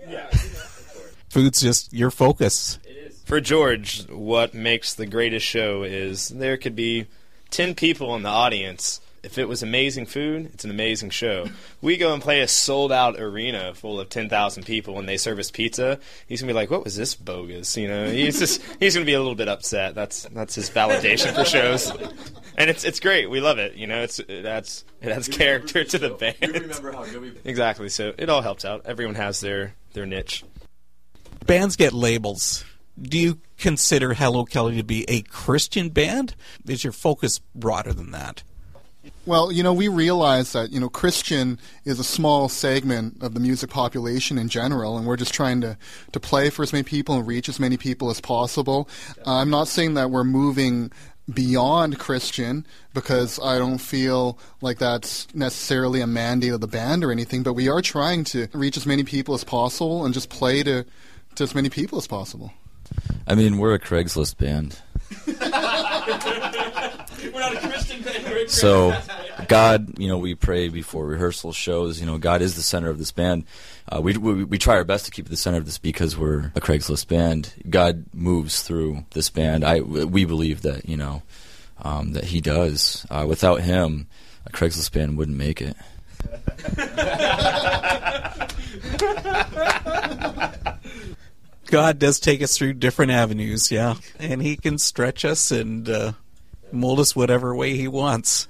Yeah. 0.07 0.29
Food's 1.29 1.61
just 1.61 1.91
your 1.91 2.11
focus. 2.11 2.77
For 3.25 3.41
George, 3.41 4.07
what 4.09 4.53
makes 4.53 4.93
the 4.93 5.05
greatest 5.05 5.45
show 5.45 5.83
is 5.83 6.29
there 6.29 6.57
could 6.57 6.75
be 6.75 7.07
10 7.49 7.73
people 7.73 8.15
in 8.15 8.23
the 8.23 8.29
audience. 8.29 9.01
If 9.23 9.37
it 9.37 9.47
was 9.47 9.63
amazing 9.63 10.05
food, 10.07 10.51
it's 10.53 10.65
an 10.65 10.69
amazing 10.69 11.09
show. 11.09 11.47
We 11.81 11.95
go 11.95 12.13
and 12.13 12.21
play 12.21 12.41
a 12.41 12.47
sold 12.47 12.91
out 12.91 13.19
arena 13.19 13.73
full 13.73 13.99
of 13.99 14.09
10,000 14.09 14.65
people 14.65 14.99
and 14.99 15.07
they 15.07 15.15
serve 15.15 15.39
us 15.39 15.49
pizza. 15.49 15.97
He's 16.27 16.41
going 16.41 16.49
to 16.49 16.53
be 16.53 16.55
like, 16.55 16.69
what 16.69 16.83
was 16.83 16.97
this 16.97 17.15
bogus? 17.15 17.77
You 17.77 17.87
know, 17.87 18.09
he's 18.09 18.37
just, 18.39 18.61
he's 18.81 18.93
going 18.95 19.05
to 19.05 19.09
be 19.09 19.13
a 19.13 19.19
little 19.19 19.35
bit 19.35 19.47
upset. 19.47 19.95
That's, 19.95 20.23
that's 20.33 20.55
his 20.55 20.69
validation 20.69 21.33
for 21.33 21.45
shows. 21.45 21.89
And 22.57 22.69
it's, 22.69 22.83
it's 22.83 22.99
great. 22.99 23.29
We 23.29 23.39
love 23.39 23.59
it. 23.59 23.75
You 23.75 23.87
know, 23.87 24.01
it's, 24.03 24.19
it 24.19 24.45
adds, 24.45 24.83
it 25.01 25.09
adds 25.09 25.27
character 25.29 25.83
to 25.83 25.97
the 25.97 26.09
band. 26.09 26.35
Exactly. 27.45 27.89
So 27.89 28.13
it 28.17 28.29
all 28.29 28.41
helps 28.41 28.65
out. 28.65 28.81
Everyone 28.85 29.15
has 29.15 29.39
their, 29.39 29.73
their 29.93 30.05
niche. 30.05 30.43
Bands 31.45 31.75
get 31.75 31.93
labels. 31.93 32.63
Do 33.01 33.17
you 33.17 33.39
consider 33.57 34.13
Hello 34.13 34.45
Kelly 34.45 34.77
to 34.77 34.83
be 34.83 35.05
a 35.09 35.21
Christian 35.23 35.89
band? 35.89 36.35
Is 36.67 36.83
your 36.83 36.93
focus 36.93 37.39
broader 37.55 37.91
than 37.91 38.11
that? 38.11 38.43
Well, 39.25 39.53
you 39.53 39.63
know, 39.63 39.73
we 39.73 39.87
realize 39.87 40.51
that, 40.51 40.71
you 40.71 40.81
know, 40.81 40.89
Christian 40.89 41.57
is 41.85 41.97
a 41.97 42.03
small 42.03 42.49
segment 42.49 43.23
of 43.23 43.33
the 43.33 43.39
music 43.39 43.69
population 43.69 44.37
in 44.37 44.49
general, 44.49 44.97
and 44.97 45.07
we're 45.07 45.15
just 45.15 45.33
trying 45.33 45.61
to, 45.61 45.77
to 46.11 46.19
play 46.19 46.49
for 46.49 46.61
as 46.61 46.73
many 46.73 46.83
people 46.83 47.15
and 47.15 47.25
reach 47.25 47.47
as 47.47 47.57
many 47.57 47.77
people 47.77 48.09
as 48.09 48.19
possible. 48.19 48.89
Uh, 49.25 49.35
I'm 49.35 49.49
not 49.49 49.69
saying 49.69 49.93
that 49.93 50.11
we're 50.11 50.25
moving 50.25 50.91
beyond 51.33 51.99
Christian 51.99 52.67
because 52.93 53.39
I 53.41 53.57
don't 53.57 53.77
feel 53.77 54.37
like 54.59 54.77
that's 54.79 55.33
necessarily 55.33 56.01
a 56.01 56.07
mandate 56.07 56.51
of 56.51 56.59
the 56.59 56.67
band 56.67 57.05
or 57.05 57.11
anything, 57.11 57.43
but 57.43 57.53
we 57.53 57.69
are 57.69 57.81
trying 57.81 58.25
to 58.25 58.49
reach 58.51 58.75
as 58.75 58.85
many 58.85 59.05
people 59.05 59.33
as 59.35 59.45
possible 59.45 60.03
and 60.03 60.13
just 60.13 60.29
play 60.29 60.63
to, 60.63 60.85
to 61.35 61.43
as 61.43 61.55
many 61.55 61.69
people 61.69 61.97
as 61.97 62.07
possible. 62.07 62.51
I 63.25 63.35
mean, 63.35 63.57
we're 63.57 63.73
a 63.73 63.79
Craigslist 63.79 64.37
band. 64.37 64.79
So, 68.47 68.95
God, 69.47 69.99
you 69.99 70.07
know, 70.07 70.17
we 70.17 70.35
pray 70.35 70.69
before 70.69 71.05
rehearsal 71.05 71.53
shows. 71.53 71.99
You 71.99 72.05
know, 72.05 72.17
God 72.17 72.41
is 72.41 72.55
the 72.55 72.61
center 72.61 72.89
of 72.89 72.97
this 72.97 73.11
band. 73.11 73.45
Uh, 73.91 74.01
we, 74.01 74.17
we 74.17 74.43
we 74.43 74.57
try 74.57 74.75
our 74.75 74.83
best 74.83 75.05
to 75.05 75.11
keep 75.11 75.25
it 75.25 75.29
the 75.29 75.37
center 75.37 75.57
of 75.57 75.65
this 75.65 75.77
because 75.77 76.17
we're 76.17 76.51
a 76.55 76.61
Craigslist 76.61 77.07
band. 77.07 77.53
God 77.69 78.05
moves 78.13 78.63
through 78.63 79.05
this 79.11 79.29
band. 79.29 79.63
I 79.63 79.81
we 79.81 80.25
believe 80.25 80.61
that 80.61 80.87
you 80.87 80.97
know 80.97 81.23
um, 81.81 82.13
that 82.13 82.25
He 82.25 82.41
does. 82.41 83.05
Uh, 83.09 83.25
without 83.27 83.61
Him, 83.61 84.07
a 84.45 84.51
Craigslist 84.51 84.91
band 84.93 85.17
wouldn't 85.17 85.37
make 85.37 85.61
it. 85.61 85.75
God 91.65 91.97
does 91.97 92.19
take 92.19 92.43
us 92.43 92.57
through 92.57 92.73
different 92.73 93.11
avenues, 93.11 93.71
yeah, 93.71 93.95
and 94.19 94.41
He 94.41 94.55
can 94.55 94.77
stretch 94.77 95.25
us 95.25 95.51
and 95.51 95.89
uh, 95.89 96.13
mold 96.73 96.99
us 96.99 97.15
whatever 97.15 97.55
way 97.55 97.75
He 97.75 97.87
wants. 97.87 98.47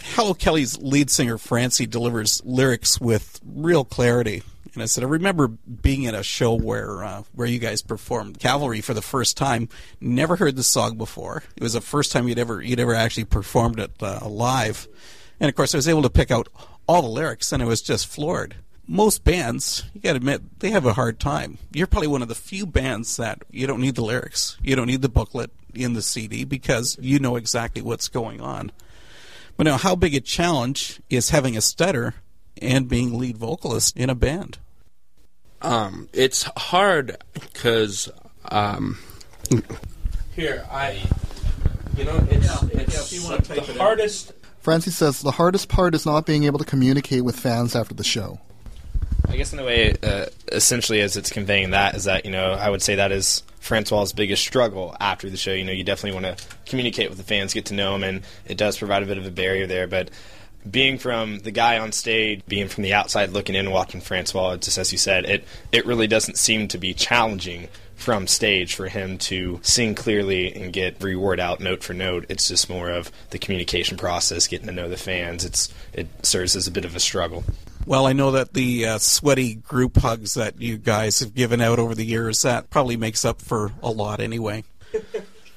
Hello 0.00 0.34
Kelly's 0.34 0.78
lead 0.78 1.10
singer 1.10 1.38
Francy 1.38 1.86
delivers 1.86 2.42
lyrics 2.44 3.00
with 3.00 3.40
real 3.44 3.84
clarity. 3.84 4.42
And 4.74 4.82
I 4.82 4.86
said, 4.86 5.04
I 5.04 5.06
remember 5.06 5.48
being 5.48 6.06
at 6.06 6.14
a 6.14 6.22
show 6.22 6.54
where 6.54 7.04
uh, 7.04 7.22
where 7.32 7.46
you 7.46 7.58
guys 7.58 7.80
performed 7.80 8.40
Calvary 8.40 8.80
for 8.80 8.92
the 8.92 9.02
first 9.02 9.36
time. 9.36 9.68
Never 10.00 10.36
heard 10.36 10.56
the 10.56 10.64
song 10.64 10.96
before. 10.96 11.44
It 11.56 11.62
was 11.62 11.74
the 11.74 11.80
first 11.80 12.10
time 12.10 12.26
you'd 12.26 12.38
ever 12.38 12.60
you'd 12.60 12.80
ever 12.80 12.94
actually 12.94 13.24
performed 13.24 13.78
it 13.78 13.92
uh, 14.02 14.26
live. 14.26 14.88
And 15.38 15.48
of 15.48 15.54
course, 15.54 15.74
I 15.74 15.78
was 15.78 15.88
able 15.88 16.02
to 16.02 16.10
pick 16.10 16.30
out 16.30 16.48
all 16.88 17.02
the 17.02 17.08
lyrics, 17.08 17.52
and 17.52 17.62
I 17.62 17.66
was 17.66 17.82
just 17.82 18.08
floored. 18.08 18.56
Most 18.86 19.24
bands, 19.24 19.84
you 19.94 20.00
got 20.00 20.10
to 20.12 20.16
admit, 20.16 20.60
they 20.60 20.70
have 20.70 20.84
a 20.84 20.92
hard 20.92 21.18
time. 21.18 21.58
You're 21.72 21.86
probably 21.86 22.08
one 22.08 22.22
of 22.22 22.28
the 22.28 22.34
few 22.34 22.66
bands 22.66 23.16
that 23.16 23.42
you 23.50 23.66
don't 23.66 23.80
need 23.80 23.94
the 23.94 24.04
lyrics, 24.04 24.58
you 24.62 24.76
don't 24.76 24.86
need 24.86 25.02
the 25.02 25.08
booklet 25.08 25.50
in 25.74 25.94
the 25.94 26.02
CD 26.02 26.44
because 26.44 26.98
you 27.00 27.18
know 27.18 27.36
exactly 27.36 27.82
what's 27.82 28.08
going 28.08 28.40
on. 28.40 28.72
But 29.56 29.64
now, 29.64 29.76
how 29.78 29.94
big 29.94 30.14
a 30.14 30.20
challenge 30.20 31.00
is 31.08 31.30
having 31.30 31.56
a 31.56 31.60
stutter 31.60 32.14
and 32.60 32.88
being 32.88 33.18
lead 33.18 33.36
vocalist 33.38 33.96
in 33.96 34.10
a 34.10 34.14
band? 34.14 34.58
Um, 35.62 36.08
it's 36.12 36.42
hard 36.56 37.16
because 37.32 38.10
um, 38.50 38.98
here 40.34 40.66
I, 40.70 41.00
you 41.96 42.04
know, 42.04 42.16
it's 42.30 42.62
it's 42.64 43.12
if 43.12 43.18
you 43.18 43.24
wanna 43.28 43.42
type 43.42 43.56
the 43.56 43.62
it 43.62 43.68
in. 43.70 43.76
hardest. 43.76 44.32
Francy 44.60 44.90
says 44.90 45.20
the 45.20 45.30
hardest 45.30 45.68
part 45.68 45.94
is 45.94 46.04
not 46.04 46.26
being 46.26 46.44
able 46.44 46.58
to 46.58 46.64
communicate 46.64 47.24
with 47.24 47.38
fans 47.38 47.76
after 47.76 47.94
the 47.94 48.04
show. 48.04 48.40
I 49.28 49.36
guess 49.36 49.52
in 49.52 49.58
a 49.58 49.64
way, 49.64 49.94
uh, 50.02 50.26
essentially, 50.52 51.00
as 51.00 51.16
it's 51.16 51.30
conveying 51.30 51.70
that 51.70 51.94
is 51.94 52.04
that 52.04 52.24
you 52.24 52.30
know 52.30 52.52
I 52.52 52.70
would 52.70 52.82
say 52.82 52.96
that 52.96 53.12
is 53.12 53.42
Francois's 53.60 54.12
biggest 54.12 54.42
struggle 54.42 54.96
after 55.00 55.30
the 55.30 55.36
show. 55.36 55.52
You 55.52 55.64
know, 55.64 55.72
you 55.72 55.84
definitely 55.84 56.20
want 56.20 56.38
to 56.38 56.46
communicate 56.66 57.08
with 57.08 57.18
the 57.18 57.24
fans, 57.24 57.54
get 57.54 57.66
to 57.66 57.74
know 57.74 57.92
them, 57.92 58.04
and 58.04 58.22
it 58.46 58.56
does 58.56 58.78
provide 58.78 59.02
a 59.02 59.06
bit 59.06 59.18
of 59.18 59.26
a 59.26 59.30
barrier 59.30 59.66
there. 59.66 59.86
But 59.86 60.10
being 60.70 60.98
from 60.98 61.40
the 61.40 61.50
guy 61.50 61.78
on 61.78 61.92
stage, 61.92 62.42
being 62.46 62.68
from 62.68 62.84
the 62.84 62.94
outside 62.94 63.30
looking 63.30 63.54
in, 63.54 63.70
watching 63.70 64.00
Francois, 64.00 64.56
just 64.56 64.78
as 64.78 64.92
you 64.92 64.98
said, 64.98 65.24
it 65.24 65.44
it 65.72 65.86
really 65.86 66.06
doesn't 66.06 66.38
seem 66.38 66.68
to 66.68 66.78
be 66.78 66.94
challenging 66.94 67.68
from 67.96 68.26
stage 68.26 68.74
for 68.74 68.88
him 68.88 69.16
to 69.16 69.60
sing 69.62 69.94
clearly 69.94 70.54
and 70.54 70.72
get 70.72 71.02
word 71.02 71.40
out 71.40 71.60
note 71.60 71.82
for 71.82 71.94
note. 71.94 72.26
It's 72.28 72.48
just 72.48 72.68
more 72.68 72.90
of 72.90 73.10
the 73.30 73.38
communication 73.38 73.96
process, 73.96 74.48
getting 74.48 74.66
to 74.66 74.72
know 74.72 74.88
the 74.88 74.96
fans. 74.96 75.44
It's 75.44 75.72
it 75.92 76.08
serves 76.24 76.56
as 76.56 76.66
a 76.66 76.72
bit 76.72 76.84
of 76.84 76.96
a 76.96 77.00
struggle. 77.00 77.44
Well, 77.86 78.06
I 78.06 78.14
know 78.14 78.30
that 78.32 78.54
the 78.54 78.86
uh, 78.86 78.98
sweaty 78.98 79.54
group 79.54 79.98
hugs 79.98 80.34
that 80.34 80.60
you 80.60 80.78
guys 80.78 81.20
have 81.20 81.34
given 81.34 81.60
out 81.60 81.78
over 81.78 81.94
the 81.94 82.04
years 82.04 82.42
that 82.42 82.70
probably 82.70 82.96
makes 82.96 83.24
up 83.24 83.42
for 83.42 83.72
a 83.82 83.90
lot 83.90 84.20
anyway. 84.20 84.64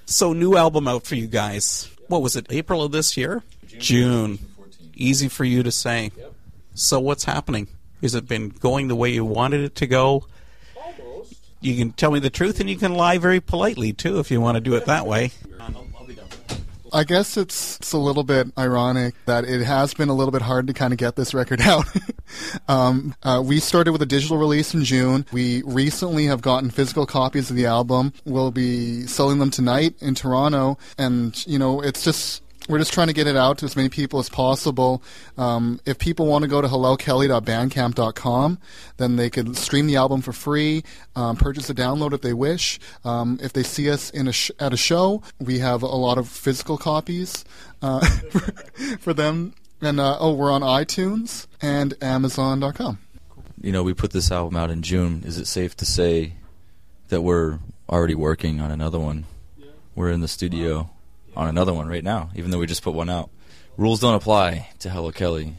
so, 0.05 0.33
new 0.33 0.57
album 0.57 0.87
out 0.87 1.05
for 1.05 1.15
you 1.15 1.27
guys. 1.27 1.89
What 2.07 2.21
was 2.21 2.35
it? 2.35 2.47
April 2.49 2.83
of 2.83 2.91
this 2.91 3.15
year? 3.15 3.43
June. 3.67 4.39
Easy 4.93 5.29
for 5.29 5.45
you 5.45 5.63
to 5.63 5.71
say. 5.71 6.11
So, 6.73 6.99
what's 6.99 7.23
happening? 7.23 7.69
Has 8.01 8.13
it 8.13 8.27
been 8.27 8.49
going 8.49 8.89
the 8.89 8.95
way 8.95 9.11
you 9.11 9.23
wanted 9.23 9.61
it 9.61 9.75
to 9.75 9.87
go? 9.87 10.25
Almost. 10.75 11.35
You 11.61 11.75
can 11.77 11.91
tell 11.93 12.11
me 12.11 12.19
the 12.19 12.29
truth, 12.29 12.59
and 12.59 12.69
you 12.69 12.75
can 12.75 12.93
lie 12.93 13.17
very 13.17 13.39
politely 13.39 13.93
too, 13.93 14.19
if 14.19 14.31
you 14.31 14.41
want 14.41 14.55
to 14.55 14.61
do 14.61 14.75
it 14.75 14.85
that 14.85 15.07
way. 15.07 15.31
I 16.93 17.03
guess 17.03 17.37
it's, 17.37 17.77
it's 17.77 17.93
a 17.93 17.97
little 17.97 18.23
bit 18.23 18.47
ironic 18.57 19.15
that 19.25 19.45
it 19.45 19.63
has 19.63 19.93
been 19.93 20.09
a 20.09 20.13
little 20.13 20.31
bit 20.31 20.41
hard 20.41 20.67
to 20.67 20.73
kind 20.73 20.93
of 20.93 20.97
get 20.97 21.15
this 21.15 21.33
record 21.33 21.61
out. 21.73 21.85
um, 22.67 23.15
uh, 23.23 23.41
we 23.43 23.59
started 23.59 23.91
with 23.91 24.01
a 24.01 24.05
digital 24.05 24.37
release 24.37 24.73
in 24.73 24.83
June. 24.83 25.25
We 25.31 25.63
recently 25.63 26.25
have 26.25 26.41
gotten 26.41 26.69
physical 26.69 27.05
copies 27.05 27.49
of 27.49 27.55
the 27.55 27.65
album. 27.65 28.13
We'll 28.25 28.51
be 28.51 29.05
selling 29.07 29.39
them 29.39 29.51
tonight 29.51 29.95
in 29.99 30.15
Toronto, 30.15 30.77
and 30.97 31.45
you 31.47 31.59
know, 31.59 31.81
it's 31.81 32.03
just 32.03 32.41
we're 32.67 32.79
just 32.79 32.93
trying 32.93 33.07
to 33.07 33.13
get 33.13 33.27
it 33.27 33.35
out 33.35 33.59
to 33.59 33.65
as 33.65 33.75
many 33.75 33.89
people 33.89 34.19
as 34.19 34.29
possible. 34.29 35.01
Um, 35.37 35.79
if 35.85 35.97
people 35.97 36.25
want 36.27 36.43
to 36.43 36.47
go 36.47 36.61
to 36.61 36.67
hellokelly.bandcamp.com, 36.67 38.59
then 38.97 39.15
they 39.15 39.29
can 39.29 39.53
stream 39.53 39.87
the 39.87 39.95
album 39.95 40.21
for 40.21 40.33
free, 40.33 40.83
um, 41.15 41.37
purchase 41.37 41.69
a 41.69 41.73
download 41.73 42.13
if 42.13 42.21
they 42.21 42.33
wish. 42.33 42.79
Um, 43.05 43.39
if 43.41 43.53
they 43.53 43.63
see 43.63 43.89
us 43.89 44.09
in 44.09 44.27
a 44.27 44.33
sh- 44.33 44.51
at 44.59 44.73
a 44.73 44.77
show, 44.77 45.21
we 45.39 45.59
have 45.59 45.81
a 45.81 45.87
lot 45.87 46.17
of 46.17 46.27
physical 46.27 46.77
copies 46.77 47.45
uh, 47.81 48.05
for 48.99 49.13
them. 49.13 49.53
And 49.81 49.99
uh, 49.99 50.17
oh, 50.19 50.33
we're 50.33 50.51
on 50.51 50.61
iTunes 50.61 51.47
and 51.61 51.93
Amazon.com. 52.01 52.99
You 53.61 53.71
know, 53.71 53.83
we 53.83 53.93
put 53.93 54.11
this 54.11 54.31
album 54.31 54.55
out 54.55 54.71
in 54.71 54.81
June. 54.81 55.23
Is 55.25 55.37
it 55.37 55.45
safe 55.45 55.75
to 55.77 55.85
say 55.85 56.33
that 57.09 57.21
we're 57.21 57.59
already 57.89 58.15
working 58.15 58.59
on 58.59 58.71
another 58.71 58.99
one? 58.99 59.25
We're 59.95 60.11
in 60.11 60.21
the 60.21 60.27
studio 60.27 60.91
on 61.37 61.47
another 61.47 61.73
one 61.73 61.87
right 61.87 62.03
now, 62.03 62.31
even 62.35 62.51
though 62.51 62.57
we 62.57 62.65
just 62.65 62.81
put 62.81 62.93
one 62.95 63.09
out. 63.09 63.29
Rules 63.77 63.99
don't 63.99 64.15
apply 64.15 64.69
to 64.79 64.89
Hello 64.89 65.11
Kelly. 65.11 65.53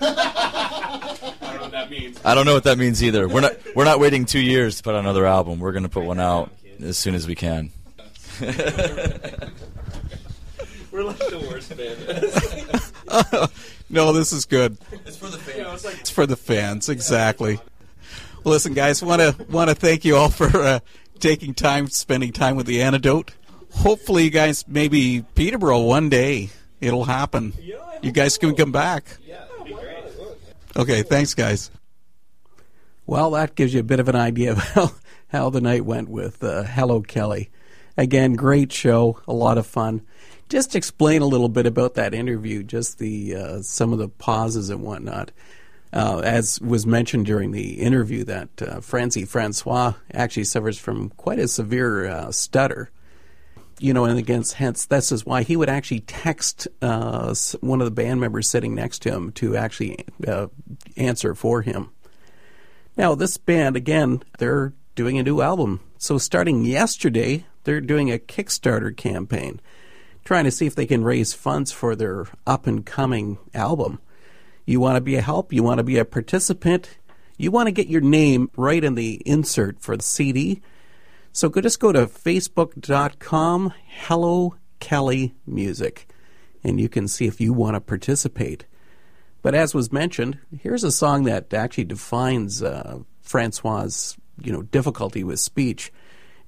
I 0.00 1.12
don't 1.42 1.52
know 1.52 1.60
what 1.60 1.72
that 1.72 1.90
means. 1.90 2.20
I 2.24 2.34
don't 2.34 2.46
know 2.46 2.54
what 2.54 2.64
that 2.64 2.78
means 2.78 3.04
either. 3.04 3.28
We're 3.28 3.42
not 3.42 3.52
we're 3.76 3.84
not 3.84 4.00
waiting 4.00 4.24
two 4.24 4.40
years 4.40 4.78
to 4.78 4.82
put 4.82 4.94
out 4.94 5.00
another 5.00 5.26
album. 5.26 5.60
We're 5.60 5.72
gonna 5.72 5.90
put 5.90 6.04
one 6.04 6.18
out 6.18 6.50
as 6.82 6.96
soon 6.96 7.14
as 7.14 7.26
we 7.26 7.34
can. 7.34 7.70
We're 10.90 11.04
like 11.04 11.18
the 11.18 11.46
worst 11.48 11.76
band. 11.76 13.50
no, 13.90 14.12
this 14.12 14.32
is 14.32 14.46
good. 14.46 14.78
it's 15.04 15.16
for 15.18 15.28
the 15.28 15.36
fans. 15.38 15.74
it's 15.74 15.84
like 15.84 16.00
It's 16.00 16.10
for 16.10 16.26
the 16.26 16.36
fans, 16.36 16.88
exactly. 16.88 17.60
Well, 18.42 18.52
listen, 18.52 18.72
guys, 18.72 19.02
want 19.02 19.20
to 19.20 19.36
want 19.50 19.68
to 19.68 19.76
thank 19.76 20.04
you 20.06 20.16
all 20.16 20.30
for 20.30 20.46
uh, 20.46 20.80
taking 21.18 21.52
time, 21.52 21.88
spending 21.88 22.32
time 22.32 22.56
with 22.56 22.66
the 22.66 22.80
antidote. 22.82 23.32
Hopefully, 23.78 24.24
you 24.24 24.30
guys, 24.30 24.64
maybe 24.66 25.24
Peterborough 25.34 25.82
one 25.82 26.08
day, 26.08 26.50
it'll 26.80 27.04
happen. 27.04 27.52
You 28.02 28.10
guys 28.12 28.36
can 28.36 28.54
come 28.56 28.72
back. 28.72 29.04
Okay, 30.76 31.02
thanks, 31.02 31.34
guys. 31.34 31.70
Well, 33.06 33.30
that 33.30 33.54
gives 33.54 33.72
you 33.72 33.80
a 33.80 33.84
bit 33.84 34.00
of 34.00 34.08
an 34.08 34.16
idea 34.16 34.52
of 34.52 34.58
how, 34.74 34.90
how 35.28 35.50
the 35.50 35.60
night 35.60 35.84
went 35.84 36.08
with 36.08 36.42
uh, 36.42 36.64
Hello 36.64 37.02
Kelly. 37.02 37.50
Again, 37.96 38.34
great 38.34 38.72
show, 38.72 39.20
a 39.26 39.32
lot 39.32 39.58
of 39.58 39.66
fun. 39.66 40.02
Just 40.48 40.74
explain 40.74 41.22
a 41.22 41.26
little 41.26 41.48
bit 41.48 41.66
about 41.66 41.94
that 41.94 42.14
interview, 42.14 42.62
just 42.62 42.98
the 42.98 43.34
uh, 43.34 43.62
some 43.62 43.92
of 43.92 43.98
the 43.98 44.08
pauses 44.08 44.70
and 44.70 44.82
whatnot. 44.82 45.30
Uh, 45.92 46.18
as 46.18 46.60
was 46.60 46.86
mentioned 46.86 47.26
during 47.26 47.52
the 47.52 47.80
interview, 47.80 48.24
that 48.24 48.62
uh, 48.62 48.80
Francy 48.80 49.24
Francois 49.24 49.94
actually 50.12 50.44
suffers 50.44 50.78
from 50.78 51.10
quite 51.10 51.38
a 51.38 51.48
severe 51.48 52.06
uh, 52.06 52.32
stutter. 52.32 52.90
You 53.80 53.92
know, 53.92 54.04
and 54.04 54.18
against 54.18 54.54
hence 54.54 54.86
this 54.86 55.12
is 55.12 55.24
why 55.24 55.42
he 55.42 55.56
would 55.56 55.68
actually 55.68 56.00
text 56.00 56.66
uh, 56.82 57.34
one 57.60 57.80
of 57.80 57.84
the 57.84 57.92
band 57.92 58.20
members 58.20 58.48
sitting 58.48 58.74
next 58.74 59.00
to 59.02 59.12
him 59.12 59.30
to 59.32 59.56
actually 59.56 60.04
uh, 60.26 60.48
answer 60.96 61.34
for 61.34 61.62
him. 61.62 61.90
Now, 62.96 63.14
this 63.14 63.36
band, 63.36 63.76
again, 63.76 64.24
they're 64.38 64.72
doing 64.96 65.16
a 65.18 65.22
new 65.22 65.40
album. 65.40 65.80
So, 65.98 66.18
starting 66.18 66.64
yesterday, 66.64 67.46
they're 67.62 67.80
doing 67.80 68.10
a 68.10 68.18
Kickstarter 68.18 68.96
campaign, 68.96 69.60
trying 70.24 70.44
to 70.44 70.50
see 70.50 70.66
if 70.66 70.74
they 70.74 70.86
can 70.86 71.04
raise 71.04 71.32
funds 71.32 71.70
for 71.70 71.94
their 71.94 72.26
up 72.44 72.66
and 72.66 72.84
coming 72.84 73.38
album. 73.54 74.00
You 74.66 74.80
want 74.80 74.96
to 74.96 75.00
be 75.00 75.14
a 75.14 75.22
help, 75.22 75.52
you 75.52 75.62
want 75.62 75.78
to 75.78 75.84
be 75.84 75.98
a 75.98 76.04
participant, 76.04 76.98
you 77.36 77.52
want 77.52 77.68
to 77.68 77.72
get 77.72 77.86
your 77.86 78.00
name 78.00 78.50
right 78.56 78.82
in 78.82 78.96
the 78.96 79.22
insert 79.24 79.80
for 79.80 79.96
the 79.96 80.02
CD. 80.02 80.60
So, 81.38 81.48
go, 81.48 81.60
just 81.60 81.78
go 81.78 81.92
to 81.92 82.08
facebook.com, 82.08 83.72
Hello 83.86 84.56
Kelly 84.80 85.36
Music, 85.46 86.12
and 86.64 86.80
you 86.80 86.88
can 86.88 87.06
see 87.06 87.28
if 87.28 87.40
you 87.40 87.52
want 87.52 87.76
to 87.76 87.80
participate. 87.80 88.66
But 89.40 89.54
as 89.54 89.72
was 89.72 89.92
mentioned, 89.92 90.40
here's 90.60 90.82
a 90.82 90.90
song 90.90 91.22
that 91.26 91.54
actually 91.54 91.84
defines 91.84 92.60
uh, 92.60 92.98
Francois's 93.22 94.16
you 94.42 94.50
know 94.50 94.62
difficulty 94.62 95.22
with 95.22 95.38
speech. 95.38 95.92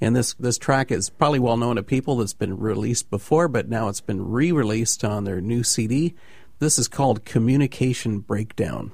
And 0.00 0.16
this 0.16 0.34
this 0.34 0.58
track 0.58 0.90
is 0.90 1.08
probably 1.08 1.38
well 1.38 1.56
known 1.56 1.76
to 1.76 1.84
people. 1.84 2.20
It's 2.20 2.34
been 2.34 2.58
released 2.58 3.10
before, 3.10 3.46
but 3.46 3.68
now 3.68 3.86
it's 3.86 4.00
been 4.00 4.28
re-released 4.28 5.04
on 5.04 5.22
their 5.22 5.40
new 5.40 5.62
CD. 5.62 6.16
This 6.58 6.80
is 6.80 6.88
called 6.88 7.24
Communication 7.24 8.18
Breakdown. 8.18 8.90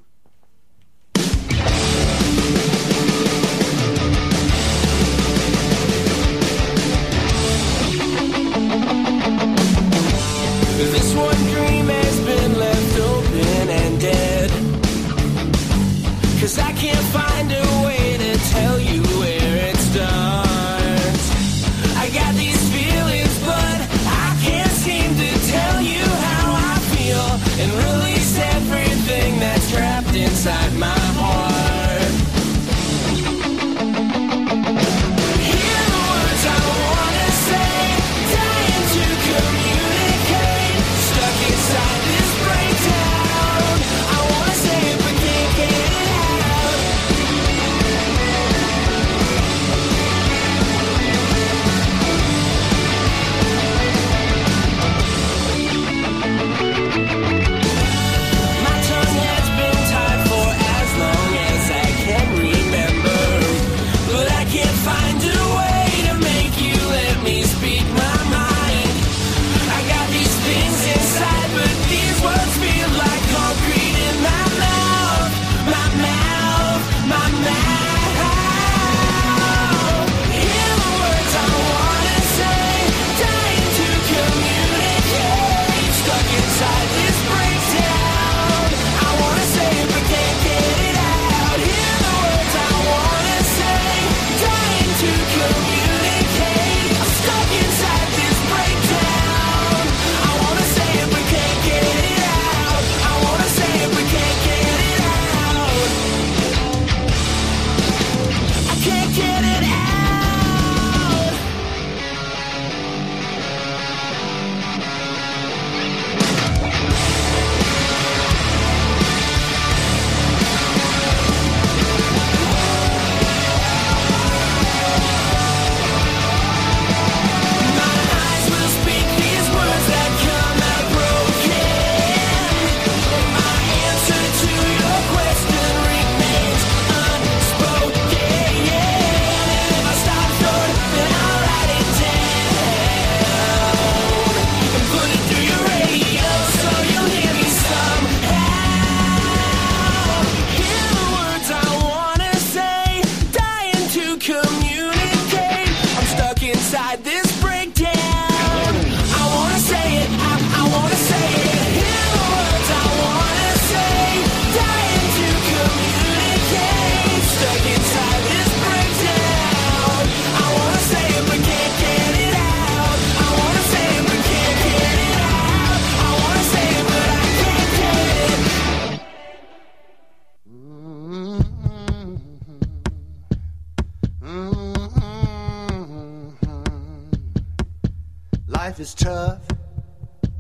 Tough, 188.96 189.42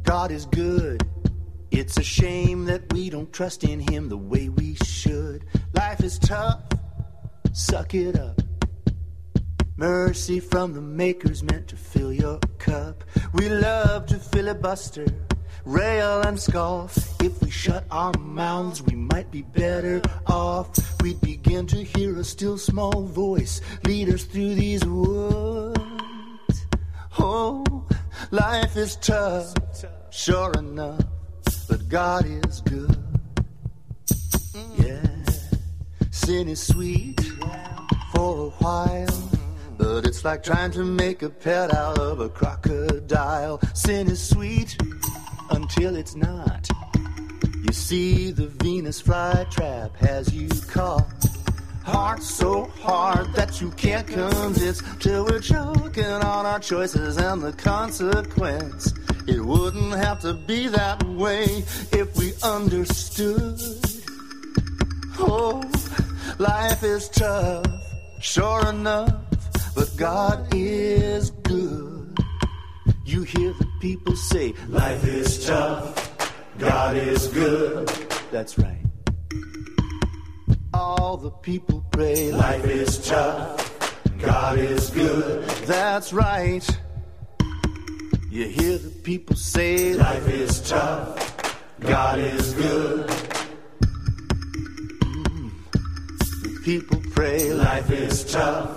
God 0.02 0.30
is 0.30 0.46
good. 0.46 1.06
It's 1.70 1.96
a 1.98 2.02
shame 2.02 2.64
that 2.64 2.92
we 2.92 3.10
don't 3.10 3.32
trust 3.32 3.64
in 3.64 3.80
Him 3.80 4.08
the 4.08 4.16
way 4.16 4.48
we 4.48 4.74
should. 4.76 5.44
Life 5.74 6.02
is 6.02 6.18
tough, 6.18 6.62
suck 7.52 7.94
it 7.94 8.18
up. 8.18 8.40
Mercy 9.76 10.40
from 10.40 10.72
the 10.72 10.80
Maker's 10.80 11.42
meant 11.42 11.68
to 11.68 11.76
fill 11.76 12.12
your 12.12 12.38
cup. 12.58 13.04
We 13.34 13.48
love 13.48 14.06
to 14.06 14.18
filibuster 14.18 15.06
rail 15.66 16.22
and 16.22 16.40
scoff. 16.40 16.96
If 17.20 17.42
we 17.42 17.50
shut 17.50 17.84
our 17.90 18.12
mouths, 18.18 18.80
we 18.82 18.94
might 18.94 19.30
be 19.30 19.42
better 19.42 20.00
off. 20.26 20.78
We'd 21.02 21.20
begin 21.20 21.66
to 21.66 21.82
hear 21.82 22.16
a 22.18 22.24
still 22.24 22.56
small 22.56 23.02
voice 23.02 23.60
lead 23.84 24.08
us 24.08 24.24
through 24.24 24.54
these 24.54 24.84
woods. 24.86 25.85
Oh, 27.18 27.64
life 28.30 28.76
is 28.76 28.96
tough, 28.96 29.54
sure 30.10 30.52
enough, 30.52 31.00
but 31.68 31.88
God 31.88 32.26
is 32.26 32.60
good. 32.62 32.96
Yeah, 34.76 35.06
sin 36.10 36.48
is 36.48 36.66
sweet 36.66 37.20
for 38.14 38.46
a 38.46 38.50
while, 38.62 39.30
but 39.78 40.06
it's 40.06 40.24
like 40.24 40.42
trying 40.42 40.70
to 40.72 40.84
make 40.84 41.22
a 41.22 41.30
pet 41.30 41.74
out 41.74 41.98
of 41.98 42.20
a 42.20 42.28
crocodile. 42.28 43.60
Sin 43.74 44.10
is 44.10 44.22
sweet 44.22 44.76
until 45.50 45.96
it's 45.96 46.14
not. 46.14 46.68
You 47.62 47.72
see, 47.72 48.30
the 48.30 48.46
Venus 48.46 49.02
flytrap 49.02 49.96
has 49.96 50.32
you 50.32 50.48
caught. 50.68 51.35
Heart 51.86 52.20
so 52.20 52.64
hard 52.82 53.32
that 53.34 53.60
you 53.60 53.70
can't 53.70 54.08
consist 54.08 54.82
till 54.98 55.24
we're 55.24 55.38
choking 55.38 56.04
on 56.04 56.44
our 56.44 56.58
choices 56.58 57.16
and 57.16 57.40
the 57.40 57.52
consequence. 57.52 58.92
It 59.28 59.40
wouldn't 59.40 59.92
have 59.92 60.20
to 60.22 60.34
be 60.34 60.66
that 60.66 61.00
way 61.04 61.44
if 61.92 62.16
we 62.16 62.32
understood. 62.42 63.60
Oh, 65.20 65.62
life 66.38 66.82
is 66.82 67.08
tough, 67.08 67.64
sure 68.20 68.68
enough, 68.68 69.14
but 69.76 69.88
God 69.96 70.52
is 70.52 71.30
good. 71.30 72.18
You 73.04 73.22
hear 73.22 73.52
the 73.52 73.68
people 73.80 74.16
say, 74.16 74.54
Life 74.68 75.04
is 75.06 75.46
tough, 75.46 76.34
God 76.58 76.96
is 76.96 77.28
good. 77.28 77.86
That's 78.32 78.58
right. 78.58 78.85
All 80.76 81.16
the 81.16 81.30
people 81.30 81.82
pray, 81.90 82.30
Life 82.32 82.66
is 82.66 82.98
tough, 83.08 83.56
God 84.18 84.58
is 84.58 84.90
good. 84.90 85.48
That's 85.64 86.12
right. 86.12 86.64
You 88.30 88.44
hear 88.48 88.76
the 88.76 88.90
people 89.02 89.36
say, 89.36 89.94
Life 89.94 90.28
is 90.28 90.60
tough, 90.68 91.08
God 91.80 92.18
is 92.18 92.52
good. 92.52 93.10
People 96.62 97.00
pray, 97.14 97.52
Life 97.54 97.90
is 97.90 98.30
tough, 98.30 98.70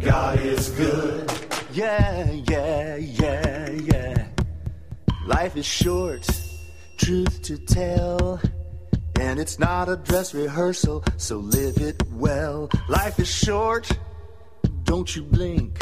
God 0.00 0.38
is 0.40 0.68
good. 0.70 1.32
Yeah, 1.72 2.30
yeah, 2.50 2.96
yeah, 2.96 3.70
yeah. 3.70 4.26
Life 5.26 5.56
is 5.56 5.64
short, 5.64 6.28
truth 6.98 7.40
to 7.42 7.56
tell. 7.56 8.38
And 9.20 9.38
it's 9.38 9.58
not 9.58 9.88
a 9.88 9.96
dress 9.96 10.34
rehearsal, 10.34 11.04
so 11.16 11.38
live 11.38 11.78
it 11.78 12.02
well. 12.12 12.70
Life 12.88 13.18
is 13.18 13.28
short, 13.28 13.90
don't 14.84 15.14
you 15.14 15.22
blink. 15.22 15.78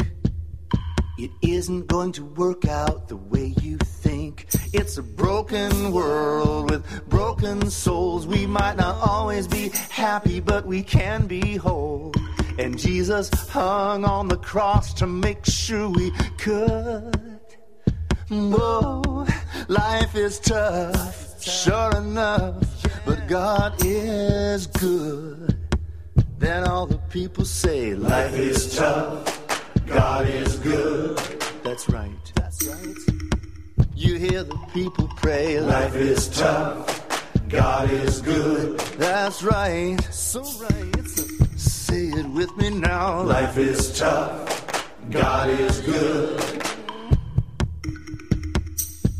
It 1.17 1.31
isn't 1.41 1.87
going 1.87 2.13
to 2.13 2.25
work 2.25 2.65
out 2.67 3.07
the 3.07 3.17
way 3.17 3.53
you 3.61 3.77
think. 3.77 4.47
It's 4.73 4.97
a 4.97 5.03
broken 5.03 5.91
world 5.91 6.71
with 6.71 7.09
broken 7.09 7.69
souls. 7.69 8.25
We 8.25 8.47
might 8.47 8.77
not 8.77 8.95
always 9.07 9.47
be 9.47 9.69
happy, 9.89 10.39
but 10.39 10.65
we 10.65 10.81
can 10.81 11.27
be 11.27 11.57
whole. 11.57 12.11
And 12.57 12.77
Jesus 12.77 13.29
hung 13.49 14.03
on 14.03 14.29
the 14.29 14.37
cross 14.37 14.93
to 14.95 15.05
make 15.07 15.45
sure 15.45 15.89
we 15.89 16.11
could. 16.37 17.39
Whoa, 18.29 19.27
life 19.67 20.15
is 20.15 20.39
tough, 20.39 21.43
sure 21.43 21.97
enough, 21.97 22.80
God 23.31 23.75
is 23.79 24.67
good. 24.67 25.57
Then 26.37 26.67
all 26.67 26.85
the 26.85 26.97
people 26.97 27.45
say, 27.45 27.95
Life 27.95 28.37
is 28.37 28.75
tough, 28.75 29.23
God 29.87 30.27
is 30.27 30.59
good. 30.59 31.17
That's 31.63 31.87
right. 31.87 32.31
That's 32.35 32.67
right. 32.67 32.97
You 33.95 34.15
hear 34.17 34.43
the 34.43 34.57
people 34.73 35.07
pray, 35.15 35.61
Life 35.61 35.95
is 35.95 36.27
tough, 36.27 37.07
God 37.47 37.89
is 37.89 38.21
good. 38.21 38.77
That's 38.99 39.41
right. 39.43 39.97
So 40.11 40.41
right. 40.69 41.07
Say 41.55 42.07
it 42.07 42.27
with 42.31 42.53
me 42.57 42.69
now. 42.69 43.21
Life 43.21 43.57
is 43.57 43.97
tough, 43.97 44.83
God 45.09 45.49
is 45.51 45.79
good. 45.79 46.63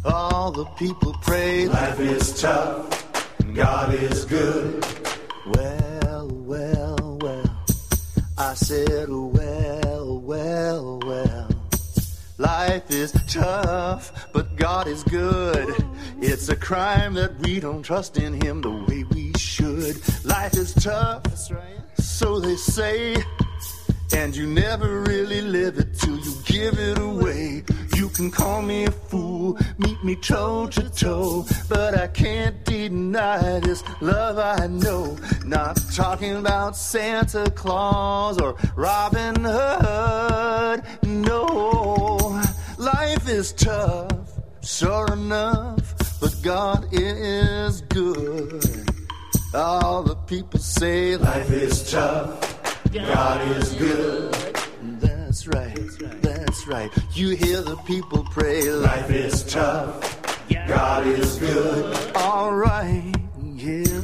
All 0.04 0.52
the 0.52 0.66
people 0.76 1.16
pray, 1.22 1.70
Life 1.70 2.02
is 2.02 2.42
tough, 2.42 2.91
God 3.54 3.94
is 3.94 4.24
good. 4.26 4.86
Well, 5.46 6.28
well, 6.30 7.18
well. 7.22 7.64
I 8.38 8.54
said, 8.54 9.10
well, 9.10 10.20
well, 10.20 11.00
well. 11.00 11.50
Life 12.38 12.90
is 12.90 13.12
tough, 13.28 14.30
but 14.32 14.56
God 14.56 14.88
is 14.88 15.04
good. 15.04 15.76
It's 16.22 16.48
a 16.48 16.56
crime 16.56 17.14
that 17.16 17.38
we 17.40 17.60
don't 17.60 17.84
trust 17.84 18.18
in 18.18 18.40
Him 18.42 18.62
the 18.62 18.72
way 18.72 19.04
we 19.12 19.34
should. 19.38 20.02
Life 20.24 20.54
is 20.54 20.74
tough, 20.74 21.24
so 21.98 22.40
they 22.40 22.56
say. 22.56 23.18
And 24.14 24.36
you 24.36 24.46
never 24.46 25.02
really 25.02 25.42
live 25.42 25.78
it 25.78 25.98
till 25.98 26.18
you 26.18 26.34
give 26.44 26.78
it 26.78 27.00
away. 27.00 27.64
You 27.96 28.10
can 28.10 28.30
call 28.30 28.62
me 28.62 28.84
a 28.84 28.92
fool, 28.92 29.58
meet 29.78 30.04
me 30.04 30.16
toe 30.16 30.68
to 30.68 30.90
toe, 30.90 31.46
but 31.70 31.98
I 31.98 32.08
can't 32.08 32.64
deny 32.66 33.60
this 33.62 33.84
love 34.02 34.38
I 34.38 34.68
know. 34.68 35.18
Not 35.46 35.80
talking 35.94 36.36
about 36.36 36.76
Santa 36.76 37.50
Claus 37.52 38.38
or 38.40 38.58
Robin 38.76 39.36
Hood. 39.46 40.84
No, 41.04 42.42
life 42.78 43.30
is 43.30 43.54
tough, 43.54 44.30
sure 44.62 45.14
enough, 45.14 46.20
but 46.20 46.36
God 46.42 46.88
is 46.92 47.82
good. 47.82 48.90
All 49.54 50.04
the 50.04 50.16
people 50.16 50.60
say 50.60 51.16
life 51.16 51.52
is 51.52 51.90
tough. 51.92 52.51
God 52.92 53.58
is 53.58 53.74
good. 53.76 54.34
That's 55.00 55.48
right. 55.48 55.78
That's 56.22 56.68
right. 56.68 56.92
You 57.14 57.36
hear 57.38 57.62
the 57.62 57.78
people 57.86 58.28
pray. 58.32 58.70
Life 58.70 59.10
is 59.10 59.44
tough. 59.46 60.22
God 60.68 61.08
is 61.08 61.38
good. 61.38 62.16
All 62.16 62.54
right. 62.54 63.14
Yeah. 63.56 64.02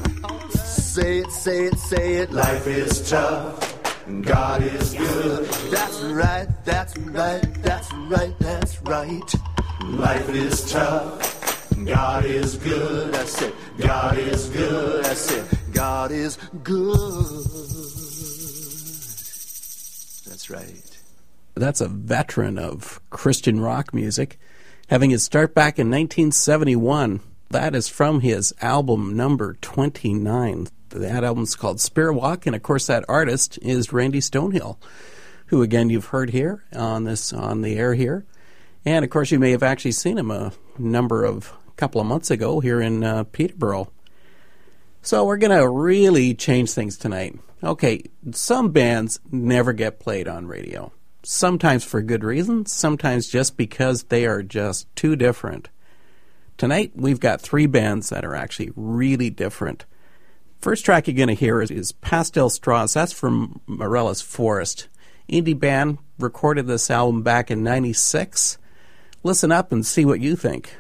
Say 0.52 1.20
it, 1.20 1.32
say 1.32 1.66
it, 1.66 1.78
say 1.78 2.16
it. 2.16 2.32
Life 2.32 2.66
is 2.68 3.10
tough. 3.10 3.78
God 4.22 4.64
is 4.64 4.94
good. 4.94 5.46
That's 5.70 6.00
right. 6.02 6.48
That's 6.64 6.98
right. 6.98 7.64
That's 7.64 7.94
right. 7.94 8.40
That's 8.40 8.82
right. 8.84 9.36
Life 9.84 10.30
is 10.30 10.72
tough. 10.72 11.76
God 11.86 12.24
is 12.24 12.56
good. 12.56 13.14
That's 13.14 13.42
it. 13.42 13.54
God 13.78 14.18
is 14.18 14.48
good. 14.48 15.04
That's 15.04 15.32
it. 15.32 15.46
God 15.74 16.12
is 16.12 16.38
good. 16.64 17.97
That's 20.48 20.66
right. 20.66 20.98
That's 21.56 21.82
a 21.82 21.88
veteran 21.88 22.58
of 22.58 23.02
Christian 23.10 23.60
rock 23.60 23.94
music, 23.94 24.40
having 24.88 25.10
his 25.10 25.24
start 25.24 25.54
back 25.54 25.80
in 25.80 25.88
1971. 25.88 27.20
That 27.50 27.76
is 27.76 27.90
from 27.90 28.22
his 28.22 28.54
album 28.62 29.16
number 29.16 29.56
29. 29.62 30.68
That 30.90 31.24
album's 31.24 31.56
called 31.56 31.80
Spirit 31.80 32.14
Walk, 32.14 32.46
and 32.46 32.56
of 32.56 32.64
course, 32.64 32.88
that 32.88 33.06
artist 33.10 33.60
is 33.62 33.92
Randy 33.92 34.20
Stonehill, 34.20 34.78
who 35.48 35.62
again 35.62 35.90
you've 35.90 36.06
heard 36.06 36.30
here 36.30 36.64
on 36.74 37.04
this 37.04 37.34
on 37.34 37.62
the 37.62 37.76
air 37.76 37.94
here, 37.94 38.26
and 38.86 39.04
of 39.04 39.12
course 39.12 39.32
you 39.32 39.40
may 39.40 39.52
have 39.52 39.64
actually 39.64 39.92
seen 39.92 40.18
him 40.18 40.32
a 40.32 40.54
number 40.78 41.26
of 41.26 41.54
couple 41.76 42.02
of 42.02 42.08
months 42.08 42.32
ago 42.32 42.60
here 42.60 42.82
in 42.82 43.04
uh, 43.04 43.24
Peterborough. 43.26 43.92
So 45.08 45.24
we're 45.24 45.38
going 45.38 45.58
to 45.58 45.70
really 45.70 46.34
change 46.34 46.74
things 46.74 46.98
tonight. 46.98 47.40
Okay, 47.64 48.04
some 48.32 48.72
bands 48.72 49.22
never 49.32 49.72
get 49.72 50.02
played 50.02 50.28
on 50.28 50.48
radio. 50.48 50.92
Sometimes 51.24 51.86
for 51.86 52.02
good 52.02 52.26
reasons, 52.26 52.74
sometimes 52.74 53.30
just 53.30 53.56
because 53.56 54.04
they 54.04 54.26
are 54.26 54.44
just 54.44 54.94
too 54.98 55.16
different. 55.16 55.70
Tonight 56.58 56.92
we've 56.94 57.22
got 57.22 57.40
three 57.40 57.68
bands 57.68 58.10
that 58.10 58.26
are 58.26 58.36
actually 58.36 58.74
really 58.76 59.30
different. 59.30 59.86
First 60.60 60.84
track 60.84 61.08
you're 61.08 61.16
going 61.16 61.30
to 61.30 61.36
hear 61.36 61.62
is, 61.62 61.72
is 61.72 61.94
Pastel 61.94 62.50
Straws. 62.50 62.94
That's 62.94 63.14
from 63.14 63.62
Morella's 63.66 64.22
Forest. 64.22 64.90
Indie 65.32 65.58
band 65.58 66.00
recorded 66.20 66.68
this 66.68 66.92
album 66.92 67.24
back 67.24 67.50
in 67.50 67.64
96. 67.64 68.58
Listen 69.24 69.54
up 69.54 69.72
and 69.72 69.86
see 69.86 70.04
what 70.04 70.20
you 70.20 70.36
think. 70.36 70.76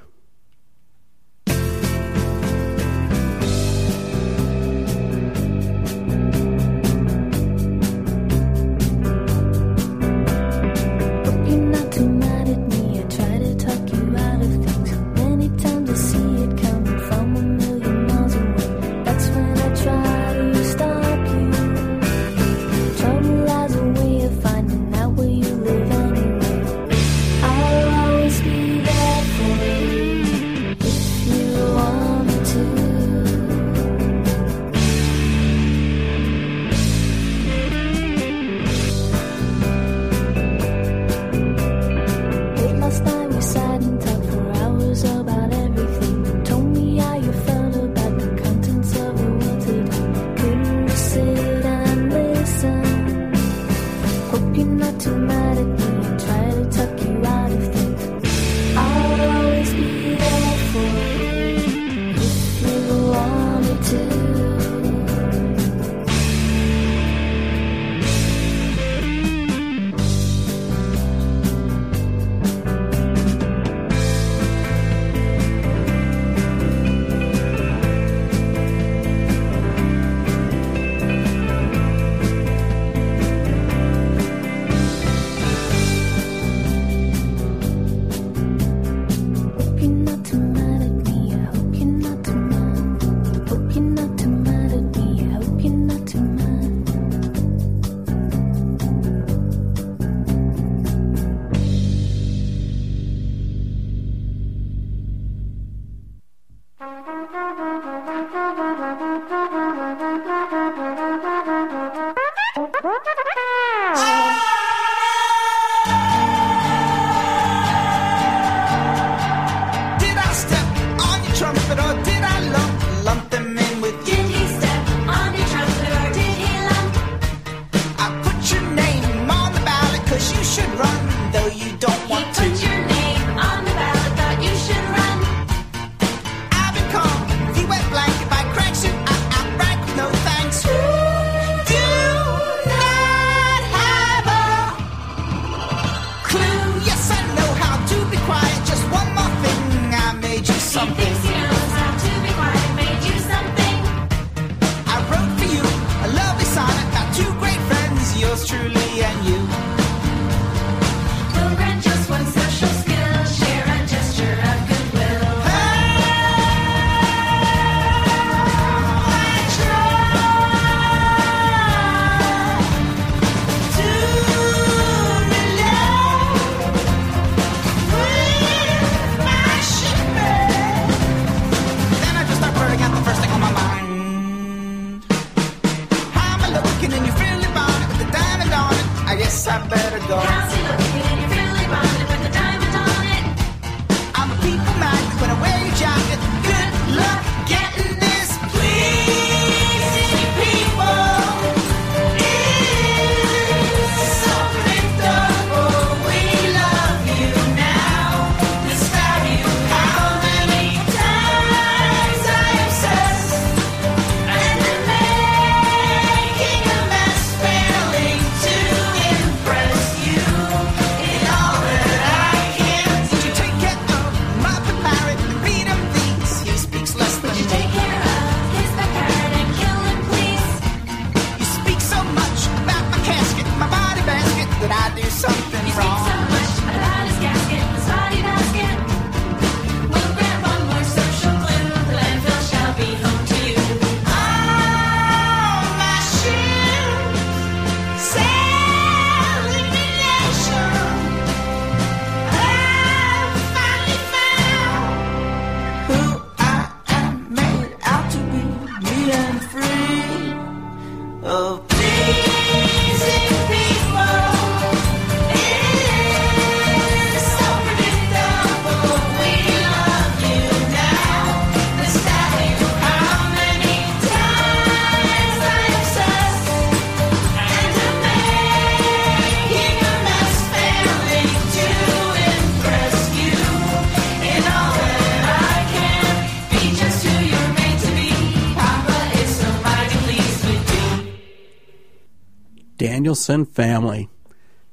Danielson 293.07 293.45
Family. 293.45 294.09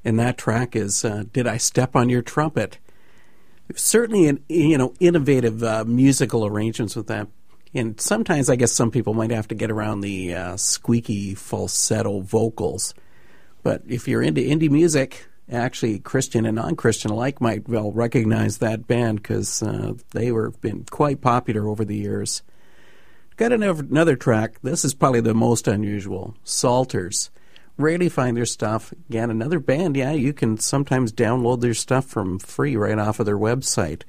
And 0.03 0.19
that 0.19 0.37
track 0.37 0.75
is 0.75 1.05
uh, 1.05 1.23
Did 1.31 1.47
I 1.47 1.55
Step 1.55 1.95
on 1.95 2.09
Your 2.09 2.21
Trumpet? 2.21 2.79
Certainly, 3.73 4.27
an, 4.27 4.43
you 4.49 4.77
know, 4.77 4.93
innovative 4.99 5.63
uh, 5.63 5.85
musical 5.85 6.45
arrangements 6.45 6.97
with 6.97 7.07
that. 7.07 7.29
And 7.73 7.99
sometimes 8.01 8.49
I 8.49 8.57
guess 8.57 8.73
some 8.73 8.91
people 8.91 9.13
might 9.13 9.31
have 9.31 9.47
to 9.47 9.55
get 9.55 9.71
around 9.71 10.01
the 10.01 10.35
uh, 10.35 10.57
squeaky 10.57 11.33
falsetto 11.33 12.19
vocals. 12.19 12.93
But 13.63 13.83
if 13.87 14.05
you're 14.05 14.21
into 14.21 14.41
indie 14.41 14.69
music, 14.69 15.27
actually 15.49 15.99
Christian 15.99 16.45
and 16.45 16.57
non-Christian 16.57 17.11
alike 17.11 17.39
might 17.39 17.69
well 17.69 17.93
recognize 17.93 18.57
that 18.57 18.85
band 18.85 19.21
because 19.21 19.63
uh, 19.63 19.93
they 20.11 20.33
were 20.33 20.51
been 20.51 20.83
quite 20.91 21.21
popular 21.21 21.69
over 21.69 21.85
the 21.85 21.95
years. 21.95 22.43
Got 23.37 23.53
another, 23.53 23.81
another 23.81 24.17
track. 24.17 24.59
This 24.61 24.83
is 24.83 24.93
probably 24.93 25.21
the 25.21 25.33
most 25.33 25.69
unusual. 25.69 26.35
Psalters. 26.43 27.29
Rarely 27.77 28.07
find 28.07 28.37
their 28.37 28.45
stuff. 28.45 28.93
Again, 29.09 29.29
another 29.29 29.59
band. 29.59 29.97
Yeah, 29.97 30.13
you 30.13 30.31
can 30.31 30.57
sometimes 30.57 31.11
download 31.11 31.61
their 31.61 31.73
stuff 31.73 32.05
from 32.05 32.39
free 32.39 32.75
right 32.75 32.97
off 32.97 33.19
of 33.19 33.25
their 33.25 33.37
website. 33.37 34.03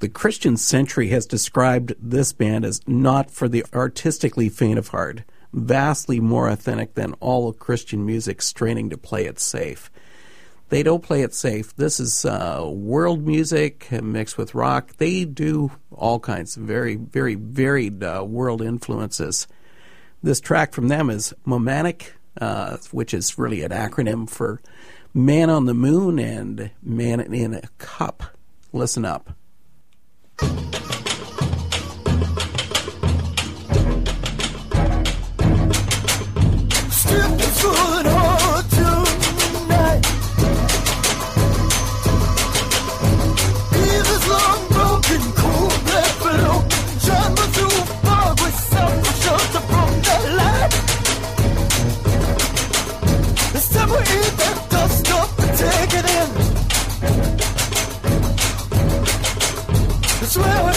The 0.00 0.08
Christian 0.08 0.56
Century 0.56 1.08
has 1.08 1.24
described 1.24 1.94
this 1.98 2.32
band 2.32 2.64
as 2.64 2.86
not 2.86 3.30
for 3.30 3.48
the 3.48 3.64
artistically 3.72 4.50
faint 4.50 4.78
of 4.78 4.88
heart, 4.88 5.22
vastly 5.52 6.20
more 6.20 6.48
authentic 6.48 6.94
than 6.94 7.14
all 7.20 7.48
of 7.48 7.58
Christian 7.58 8.04
music 8.04 8.42
straining 8.42 8.90
to 8.90 8.98
play 8.98 9.24
it 9.24 9.40
safe. 9.40 9.90
They 10.68 10.82
don't 10.82 11.02
play 11.02 11.22
it 11.22 11.32
safe. 11.32 11.74
This 11.76 12.00
is 12.00 12.24
uh, 12.24 12.68
world 12.70 13.24
music 13.24 13.90
mixed 13.92 14.36
with 14.36 14.54
rock. 14.54 14.96
They 14.96 15.24
do 15.24 15.70
all 15.90 16.18
kinds 16.18 16.56
of 16.56 16.64
very, 16.64 16.96
very 16.96 17.34
varied 17.36 18.02
uh, 18.02 18.24
world 18.26 18.60
influences. 18.60 19.46
This 20.22 20.40
track 20.40 20.72
from 20.72 20.88
them 20.88 21.08
is 21.08 21.32
Momanic, 21.46 22.12
uh, 22.40 22.78
which 22.90 23.14
is 23.14 23.38
really 23.38 23.62
an 23.62 23.70
acronym 23.70 24.28
for 24.28 24.60
Man 25.12 25.50
on 25.50 25.66
the 25.66 25.74
Moon 25.74 26.18
and 26.18 26.70
Man 26.82 27.20
in 27.20 27.54
a 27.54 27.68
Cup. 27.78 28.24
Listen 28.72 29.04
up. 29.04 29.36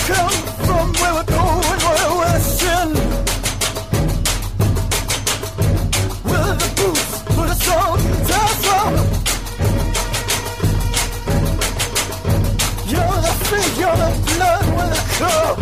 come 0.08 0.30
from, 0.66 0.88
where 0.99 1.14
we're 1.16 1.24
going, 1.26 1.80
where 1.86 2.12
we're 2.20 2.39
the 6.62 6.70
boots 6.78 7.24
put 7.36 7.49
us 7.49 7.68
on? 7.68 7.97
You're 12.91 13.20
the 13.26 13.34
feet, 13.47 13.72
you're 13.80 13.97
the 14.03 14.12
blood, 14.28 14.66
we're 14.76 14.91
the 14.95 15.01
cup. 15.18 15.58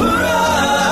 Run! 0.00 0.85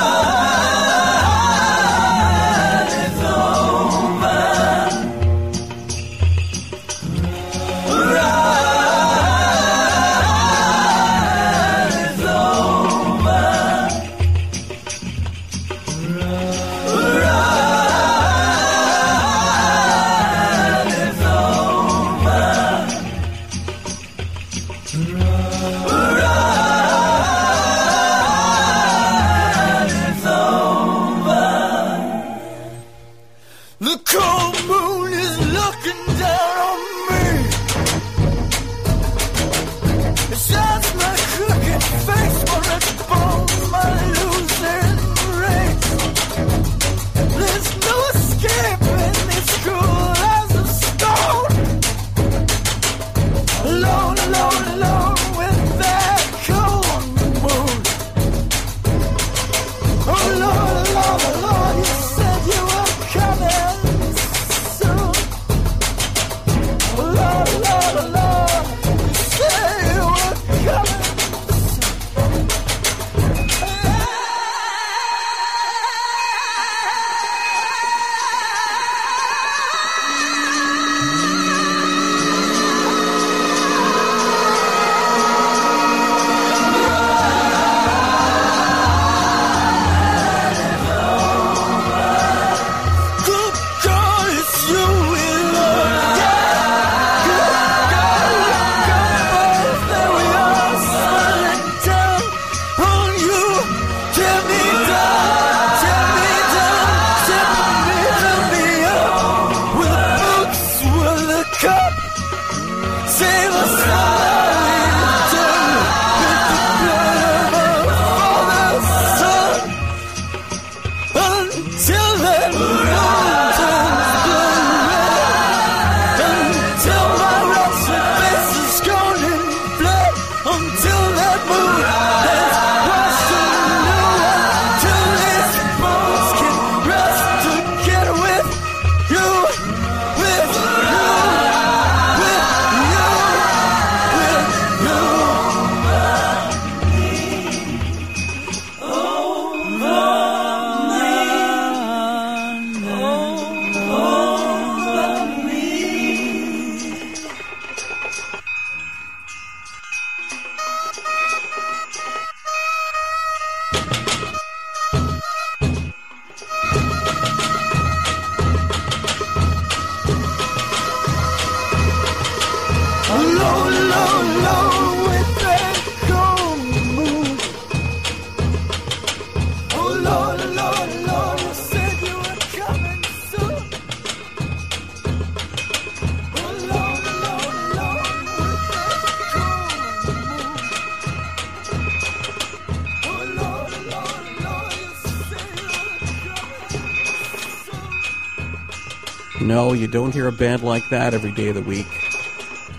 Don't 199.95 200.13
hear 200.13 200.27
a 200.27 200.33
band 200.33 200.65
like 200.65 200.89
that 200.89 201.15
every 201.15 201.31
day 201.31 201.51
of 201.51 201.55
the 201.55 201.63
week. 201.63 201.87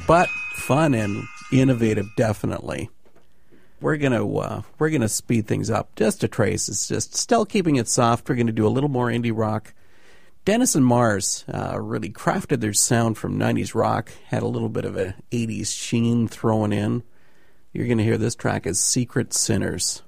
But 0.05 0.27
fun 0.27 0.93
and 0.93 1.23
innovative, 1.49 2.09
definitely. 2.17 2.89
We're 3.79 3.95
gonna 3.95 4.27
uh, 4.29 4.63
we're 4.77 4.89
gonna 4.89 5.07
speed 5.07 5.47
things 5.47 5.69
up 5.69 5.95
just 5.95 6.25
a 6.25 6.27
trace. 6.27 6.67
It's 6.67 6.89
just 6.89 7.15
still 7.15 7.45
keeping 7.45 7.77
it 7.77 7.87
soft. 7.87 8.27
We're 8.27 8.35
gonna 8.35 8.51
do 8.51 8.67
a 8.67 8.75
little 8.75 8.89
more 8.89 9.07
indie 9.07 9.31
rock. 9.33 9.73
Denison 10.43 10.83
Marrs 10.83 11.45
uh, 11.47 11.79
really 11.79 12.09
crafted 12.09 12.59
their 12.59 12.73
sound 12.73 13.17
from 13.17 13.39
'90s 13.39 13.73
rock. 13.73 14.11
Had 14.25 14.43
a 14.43 14.47
little 14.47 14.67
bit 14.67 14.83
of 14.83 14.97
a 14.97 15.15
'80s 15.31 15.73
sheen 15.73 16.27
thrown 16.27 16.73
in. 16.73 17.01
You're 17.71 17.87
gonna 17.87 18.03
hear 18.03 18.17
this 18.17 18.35
track 18.35 18.67
as 18.67 18.77
"Secret 18.77 19.33
Sinners." 19.33 20.03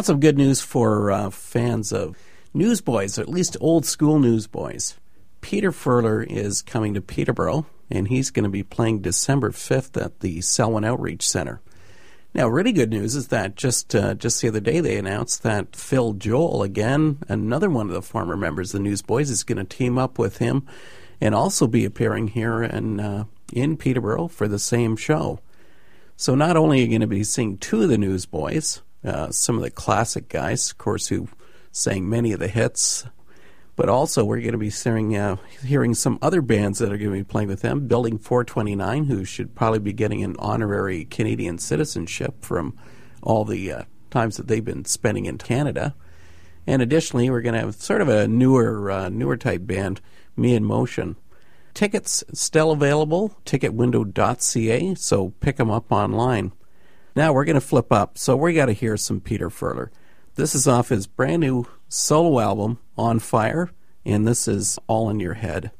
Got 0.00 0.06
some 0.06 0.18
good 0.18 0.38
news 0.38 0.62
for 0.62 1.10
uh, 1.10 1.28
fans 1.28 1.92
of 1.92 2.16
newsboys, 2.54 3.18
or 3.18 3.20
at 3.20 3.28
least 3.28 3.54
old 3.60 3.84
school 3.84 4.18
newsboys. 4.18 4.96
Peter 5.42 5.70
Furler 5.70 6.26
is 6.26 6.62
coming 6.62 6.94
to 6.94 7.02
Peterborough, 7.02 7.66
and 7.90 8.08
he's 8.08 8.30
going 8.30 8.44
to 8.44 8.48
be 8.48 8.62
playing 8.62 9.02
December 9.02 9.50
5th 9.50 10.02
at 10.02 10.20
the 10.20 10.40
Selwyn 10.40 10.86
Outreach 10.86 11.28
Center. 11.28 11.60
Now, 12.32 12.48
really 12.48 12.72
good 12.72 12.88
news 12.88 13.14
is 13.14 13.28
that 13.28 13.56
just 13.56 13.94
uh, 13.94 14.14
just 14.14 14.40
the 14.40 14.48
other 14.48 14.60
day 14.60 14.80
they 14.80 14.96
announced 14.96 15.42
that 15.42 15.76
Phil 15.76 16.14
Joel, 16.14 16.62
again 16.62 17.18
another 17.28 17.68
one 17.68 17.88
of 17.88 17.92
the 17.92 18.00
former 18.00 18.38
members 18.38 18.72
of 18.72 18.78
the 18.78 18.88
Newsboys, 18.88 19.28
is 19.28 19.44
going 19.44 19.58
to 19.58 19.64
team 19.64 19.98
up 19.98 20.18
with 20.18 20.38
him 20.38 20.66
and 21.20 21.34
also 21.34 21.66
be 21.66 21.84
appearing 21.84 22.28
here 22.28 22.62
in 22.62 23.00
uh, 23.00 23.24
in 23.52 23.76
Peterborough 23.76 24.28
for 24.28 24.48
the 24.48 24.58
same 24.58 24.96
show. 24.96 25.40
So 26.16 26.34
not 26.34 26.56
only 26.56 26.78
are 26.78 26.84
you 26.84 26.88
going 26.88 27.02
to 27.02 27.06
be 27.06 27.22
seeing 27.22 27.58
two 27.58 27.82
of 27.82 27.90
the 27.90 27.98
Newsboys, 27.98 28.80
uh, 29.04 29.30
some 29.30 29.56
of 29.56 29.62
the 29.62 29.70
classic 29.70 30.28
guys, 30.28 30.70
of 30.70 30.78
course, 30.78 31.08
who 31.08 31.28
sang 31.72 32.08
many 32.08 32.32
of 32.32 32.40
the 32.40 32.48
hits, 32.48 33.04
but 33.76 33.88
also 33.88 34.24
we're 34.24 34.40
going 34.40 34.52
to 34.52 34.58
be 34.58 34.70
hearing, 34.70 35.16
uh, 35.16 35.36
hearing 35.64 35.94
some 35.94 36.18
other 36.20 36.42
bands 36.42 36.78
that 36.78 36.92
are 36.92 36.98
going 36.98 37.10
to 37.10 37.16
be 37.16 37.24
playing 37.24 37.48
with 37.48 37.62
them. 37.62 37.86
Building 37.86 38.18
429, 38.18 39.04
who 39.04 39.24
should 39.24 39.54
probably 39.54 39.78
be 39.78 39.92
getting 39.92 40.22
an 40.22 40.36
honorary 40.38 41.06
Canadian 41.06 41.58
citizenship 41.58 42.44
from 42.44 42.76
all 43.22 43.44
the 43.44 43.72
uh, 43.72 43.84
times 44.10 44.36
that 44.36 44.48
they've 44.48 44.64
been 44.64 44.84
spending 44.84 45.26
in 45.26 45.38
Canada. 45.38 45.94
And 46.66 46.82
additionally, 46.82 47.30
we're 47.30 47.40
going 47.40 47.54
to 47.54 47.60
have 47.60 47.74
sort 47.76 48.02
of 48.02 48.08
a 48.08 48.28
newer, 48.28 48.90
uh, 48.90 49.08
newer 49.08 49.36
type 49.36 49.66
band, 49.66 50.00
Me 50.36 50.54
in 50.54 50.64
Motion. 50.64 51.16
Tickets 51.72 52.22
still 52.32 52.72
available, 52.72 53.36
ticketwindow.ca, 53.46 54.94
so 54.96 55.30
pick 55.40 55.56
them 55.56 55.70
up 55.70 55.90
online. 55.90 56.52
Now 57.16 57.32
we're 57.32 57.44
going 57.44 57.54
to 57.54 57.60
flip 57.60 57.92
up, 57.92 58.16
so 58.16 58.36
we 58.36 58.54
got 58.54 58.66
to 58.66 58.72
hear 58.72 58.96
some 58.96 59.20
Peter 59.20 59.50
Furler. 59.50 59.90
This 60.36 60.54
is 60.54 60.68
off 60.68 60.90
his 60.90 61.06
brand 61.06 61.40
new 61.40 61.66
solo 61.88 62.38
album, 62.38 62.78
On 62.96 63.18
Fire, 63.18 63.70
and 64.04 64.26
this 64.26 64.46
is 64.46 64.78
All 64.86 65.10
in 65.10 65.18
Your 65.18 65.34
Head. 65.34 65.72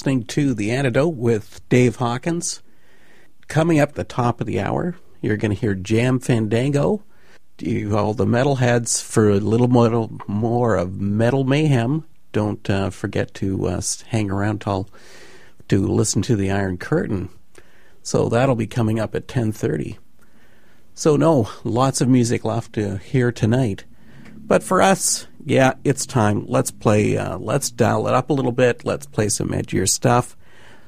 Listening 0.00 0.24
to 0.24 0.54
The 0.54 0.70
Antidote 0.70 1.14
with 1.14 1.60
Dave 1.68 1.96
Hawkins. 1.96 2.62
Coming 3.48 3.78
up 3.78 3.92
the 3.92 4.02
top 4.02 4.40
of 4.40 4.46
the 4.46 4.58
hour, 4.58 4.96
you're 5.20 5.36
going 5.36 5.54
to 5.54 5.60
hear 5.60 5.74
Jam 5.74 6.18
Fandango. 6.18 7.02
You 7.58 7.98
all 7.98 8.14
the 8.14 8.24
metalheads 8.24 9.02
for 9.02 9.28
a 9.28 9.34
little 9.34 9.68
more, 9.68 10.08
more 10.26 10.76
of 10.76 10.98
Metal 10.98 11.44
Mayhem. 11.44 12.06
Don't 12.32 12.70
uh, 12.70 12.88
forget 12.88 13.34
to 13.34 13.66
uh, 13.66 13.82
hang 14.06 14.30
around 14.30 14.62
till 14.62 14.88
to 15.68 15.86
listen 15.86 16.22
to 16.22 16.34
the 16.34 16.50
Iron 16.50 16.78
Curtain. 16.78 17.28
So 18.02 18.30
that'll 18.30 18.54
be 18.54 18.66
coming 18.66 18.98
up 18.98 19.14
at 19.14 19.28
10:30. 19.28 19.98
So 20.94 21.16
no, 21.16 21.50
lots 21.62 22.00
of 22.00 22.08
music 22.08 22.42
left 22.42 22.72
to 22.72 22.96
hear 22.96 23.30
tonight. 23.30 23.84
But 24.34 24.62
for 24.62 24.80
us, 24.80 25.26
yeah, 25.44 25.74
it's 25.84 26.06
time. 26.06 26.46
Let's 26.46 26.70
play. 26.70 27.16
Uh, 27.16 27.38
let's 27.38 27.70
dial 27.70 28.06
it 28.08 28.14
up 28.14 28.30
a 28.30 28.32
little 28.32 28.52
bit. 28.52 28.84
Let's 28.84 29.06
play 29.06 29.28
some 29.28 29.48
edgier 29.48 29.88
stuff. 29.88 30.36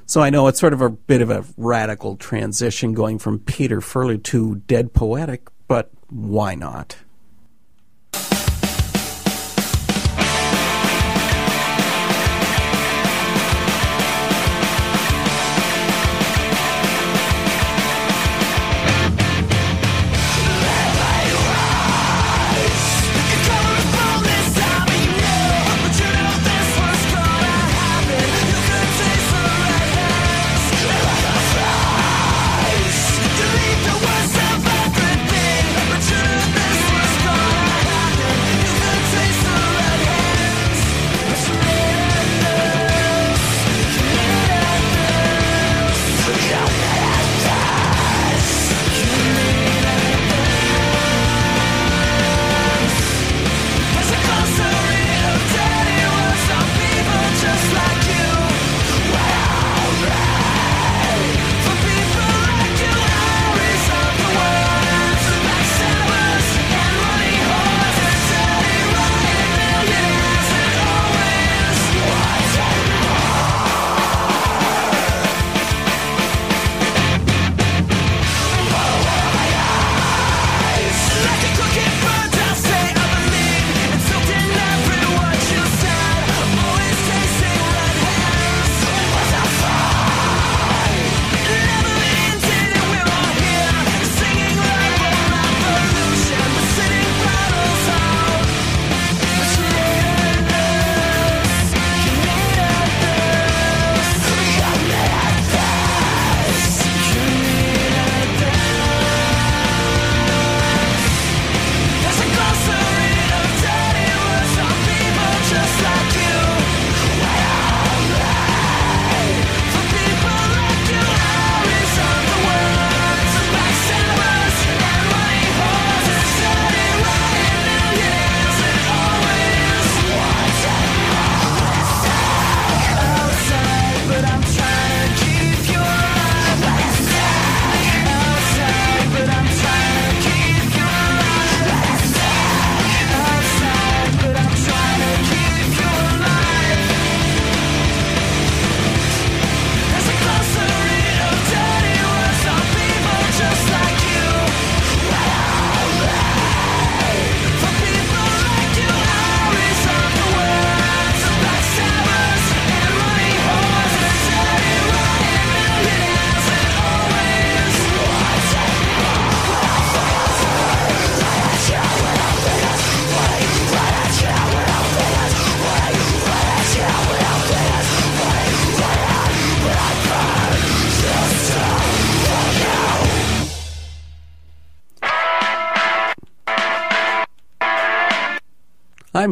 So 0.06 0.20
I 0.20 0.30
know 0.30 0.48
it's 0.48 0.60
sort 0.60 0.72
of 0.72 0.80
a 0.80 0.90
bit 0.90 1.22
of 1.22 1.30
a 1.30 1.44
radical 1.56 2.16
transition 2.16 2.92
going 2.92 3.18
from 3.18 3.38
Peter 3.38 3.80
Furler 3.80 4.22
to 4.24 4.56
Dead 4.56 4.92
Poetic, 4.92 5.48
but 5.68 5.90
why 6.10 6.54
not? 6.54 6.96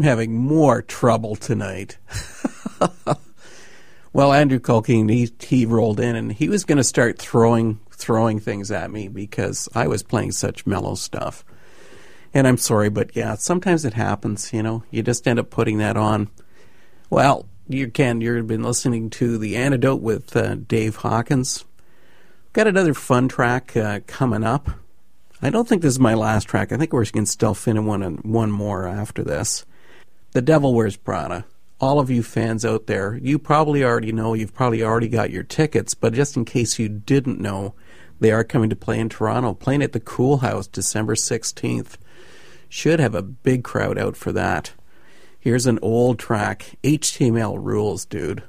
I'm 0.00 0.04
having 0.04 0.34
more 0.34 0.80
trouble 0.80 1.36
tonight. 1.36 1.98
well, 4.14 4.32
Andrew 4.32 4.58
Culkeen, 4.58 5.10
he, 5.10 5.30
he 5.38 5.66
rolled 5.66 6.00
in 6.00 6.16
and 6.16 6.32
he 6.32 6.48
was 6.48 6.64
going 6.64 6.78
to 6.78 6.84
start 6.84 7.18
throwing 7.18 7.80
throwing 7.90 8.40
things 8.40 8.70
at 8.70 8.90
me 8.90 9.08
because 9.08 9.68
I 9.74 9.88
was 9.88 10.02
playing 10.02 10.32
such 10.32 10.66
mellow 10.66 10.94
stuff. 10.94 11.44
And 12.32 12.48
I'm 12.48 12.56
sorry, 12.56 12.88
but 12.88 13.14
yeah, 13.14 13.34
sometimes 13.34 13.84
it 13.84 13.92
happens, 13.92 14.54
you 14.54 14.62
know. 14.62 14.84
You 14.90 15.02
just 15.02 15.28
end 15.28 15.38
up 15.38 15.50
putting 15.50 15.76
that 15.78 15.98
on. 15.98 16.30
Well, 17.10 17.46
you 17.68 17.90
can. 17.90 18.22
You've 18.22 18.46
been 18.46 18.62
listening 18.62 19.10
to 19.10 19.36
The 19.36 19.54
Antidote 19.54 20.00
with 20.00 20.34
uh, 20.34 20.54
Dave 20.54 20.96
Hawkins. 20.96 21.66
Got 22.54 22.68
another 22.68 22.94
fun 22.94 23.28
track 23.28 23.76
uh, 23.76 24.00
coming 24.06 24.44
up. 24.44 24.70
I 25.42 25.50
don't 25.50 25.68
think 25.68 25.82
this 25.82 25.92
is 25.92 26.00
my 26.00 26.14
last 26.14 26.44
track. 26.44 26.72
I 26.72 26.78
think 26.78 26.94
we're 26.94 27.04
going 27.04 27.26
to 27.26 27.30
still 27.30 27.52
fit 27.52 27.76
in 27.76 27.84
one, 27.84 28.02
one 28.22 28.50
more 28.50 28.88
after 28.88 29.22
this. 29.22 29.66
The 30.32 30.40
Devil 30.40 30.74
Wears 30.74 30.96
Prada. 30.96 31.44
All 31.80 31.98
of 31.98 32.08
you 32.08 32.22
fans 32.22 32.64
out 32.64 32.86
there, 32.86 33.18
you 33.20 33.36
probably 33.36 33.82
already 33.82 34.12
know, 34.12 34.34
you've 34.34 34.54
probably 34.54 34.80
already 34.80 35.08
got 35.08 35.30
your 35.30 35.42
tickets, 35.42 35.94
but 35.94 36.12
just 36.12 36.36
in 36.36 36.44
case 36.44 36.78
you 36.78 36.88
didn't 36.88 37.40
know, 37.40 37.74
they 38.20 38.30
are 38.30 38.44
coming 38.44 38.70
to 38.70 38.76
play 38.76 39.00
in 39.00 39.08
Toronto, 39.08 39.54
playing 39.54 39.82
at 39.82 39.92
the 39.92 39.98
Kool 39.98 40.38
Haus 40.38 40.68
December 40.68 41.16
16th. 41.16 41.96
Should 42.68 43.00
have 43.00 43.16
a 43.16 43.22
big 43.22 43.64
crowd 43.64 43.98
out 43.98 44.16
for 44.16 44.30
that. 44.30 44.72
Here's 45.40 45.66
an 45.66 45.80
old 45.82 46.20
track 46.20 46.76
HTML 46.84 47.58
rules, 47.60 48.04
dude. 48.04 48.44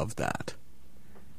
Love 0.00 0.16
that. 0.16 0.54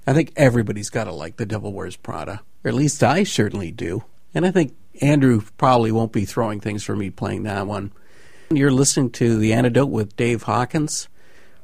I 0.05 0.13
think 0.13 0.33
everybody's 0.35 0.91
gotta 0.91 1.11
like 1.11 1.37
The 1.37 1.47
Devil 1.47 1.73
Wears 1.73 1.95
Prada. 1.95 2.41
Or 2.63 2.69
at 2.69 2.75
least 2.75 3.03
I 3.03 3.23
certainly 3.23 3.71
do. 3.71 4.03
And 4.35 4.45
I 4.45 4.51
think 4.51 4.75
Andrew 5.01 5.41
probably 5.57 5.91
won't 5.91 6.11
be 6.11 6.25
throwing 6.25 6.59
things 6.59 6.83
for 6.83 6.95
me 6.95 7.09
playing 7.09 7.43
that 7.43 7.65
one. 7.65 7.91
You're 8.51 8.71
listening 8.71 9.09
to 9.11 9.37
The 9.37 9.53
Antidote 9.53 9.89
with 9.89 10.15
Dave 10.15 10.43
Hawkins, 10.43 11.07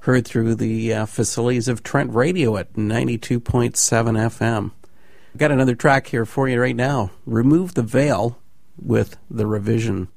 heard 0.01 0.25
through 0.25 0.55
the 0.55 0.91
uh, 0.91 1.05
facilities 1.05 1.67
of 1.67 1.83
Trent 1.83 2.13
Radio 2.13 2.57
at 2.57 2.73
92.7 2.73 3.41
FM. 3.75 4.71
Got 5.35 5.51
another 5.51 5.75
track 5.75 6.07
here 6.07 6.25
for 6.25 6.49
you 6.49 6.59
right 6.59 6.75
now. 6.75 7.11
Remove 7.27 7.75
the 7.75 7.83
Veil 7.83 8.39
with 8.81 9.17
The 9.29 9.45
Revision. 9.45 10.07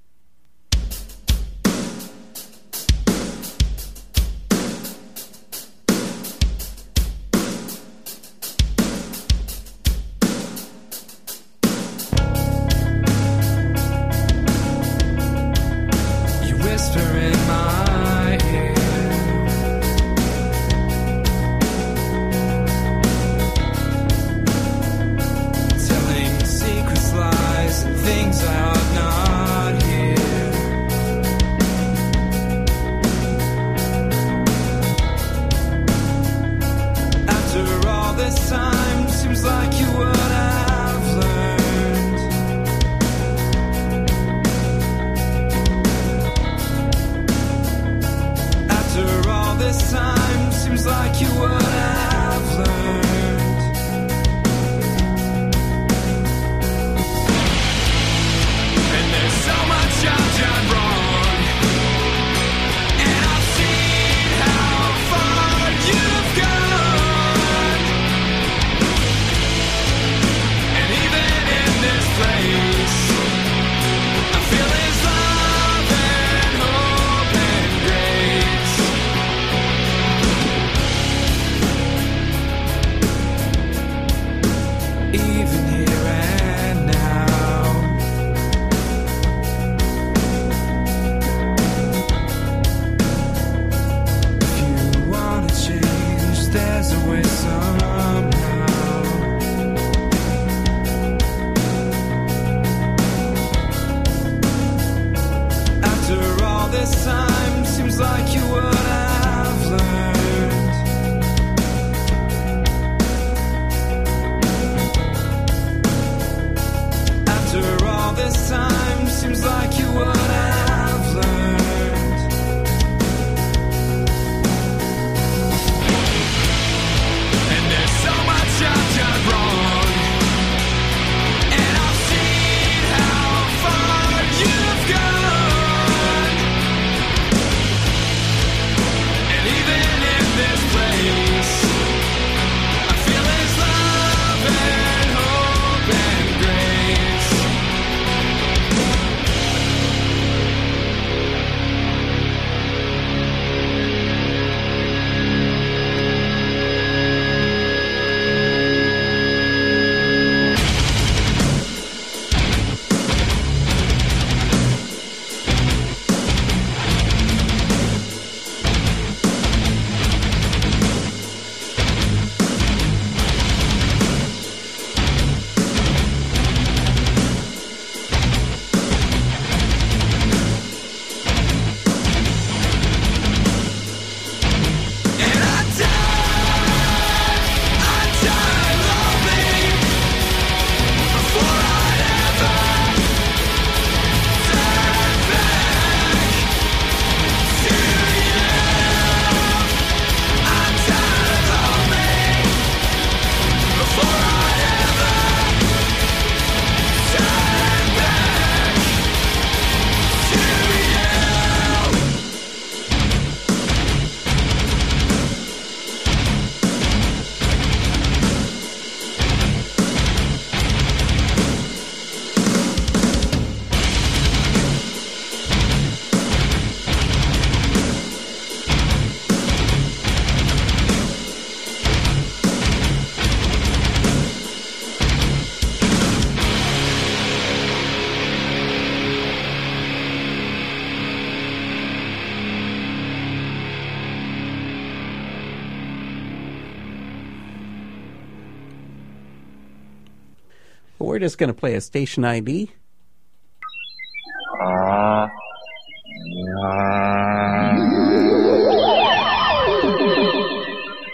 Just 251.20 251.38
going 251.38 251.48
to 251.48 251.54
play 251.54 251.74
a 251.74 251.80
station 251.80 252.24
ID. 252.24 252.70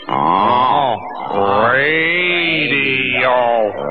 Oh, 0.09 0.97
radio, 1.73 3.35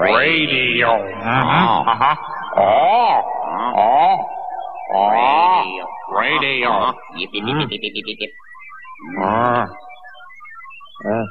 radio. 0.01 0.87
Uh-huh. 0.87 1.91
uh-huh. 1.91 2.15
Oh, 2.57 3.21
oh, 3.75 4.25
oh, 4.95 5.63
radio. 6.17 6.93
Yip. 7.17 7.29
Uh, 9.21 9.67
Uh. 11.05 11.25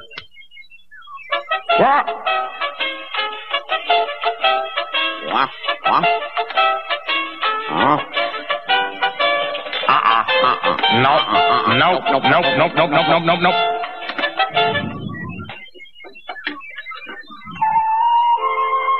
What? 1.77 2.44
What? 5.85 6.03
Huh? 7.69 7.97
Uh-uh, 9.87 10.23
uh-uh. 10.45 10.73
Nope, 10.97 11.25
nope, 11.77 12.01
nope, 12.01 12.25
nope, 12.25 12.45
nope, 12.57 12.73
nope, 12.73 12.89
nope, 12.89 13.07
nope, 13.07 13.23
nope, 13.25 13.41
nope. 13.45 13.59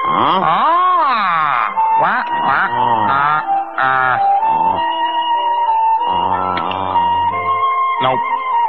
Huh? 0.06 0.40
Ah! 0.46 1.74
What? 2.06 2.26
What? 2.46 2.70
Uh, 3.10 3.42
uh. 3.82 4.18
Nope. 8.06 8.24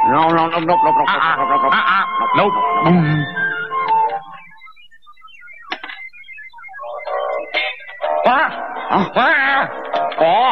No, 0.09 0.21
no, 0.33 0.47
no, 0.47 0.57
no, 0.57 0.73
no, 0.73 0.89
no, 0.89 1.03
uh-uh, 1.05 1.37
uh-uh, 1.69 2.05
nope. 2.35 2.53
Mm. 2.87 3.21
What? 3.21 3.36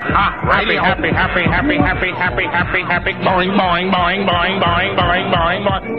Ah, 0.00 0.30
happy, 0.46 0.76
happy, 0.76 1.10
happy, 1.10 1.42
happy, 1.42 1.76
happy, 1.76 2.10
happy, 2.12 2.44
happy, 2.46 2.82
happy, 2.82 3.12
boing, 3.14 3.50
boing, 3.58 3.90
boing, 3.90 4.22
boing, 4.28 4.62
boing, 4.62 4.94
boing, 4.94 5.26
boing, 5.34 5.60
boing. 5.66 5.98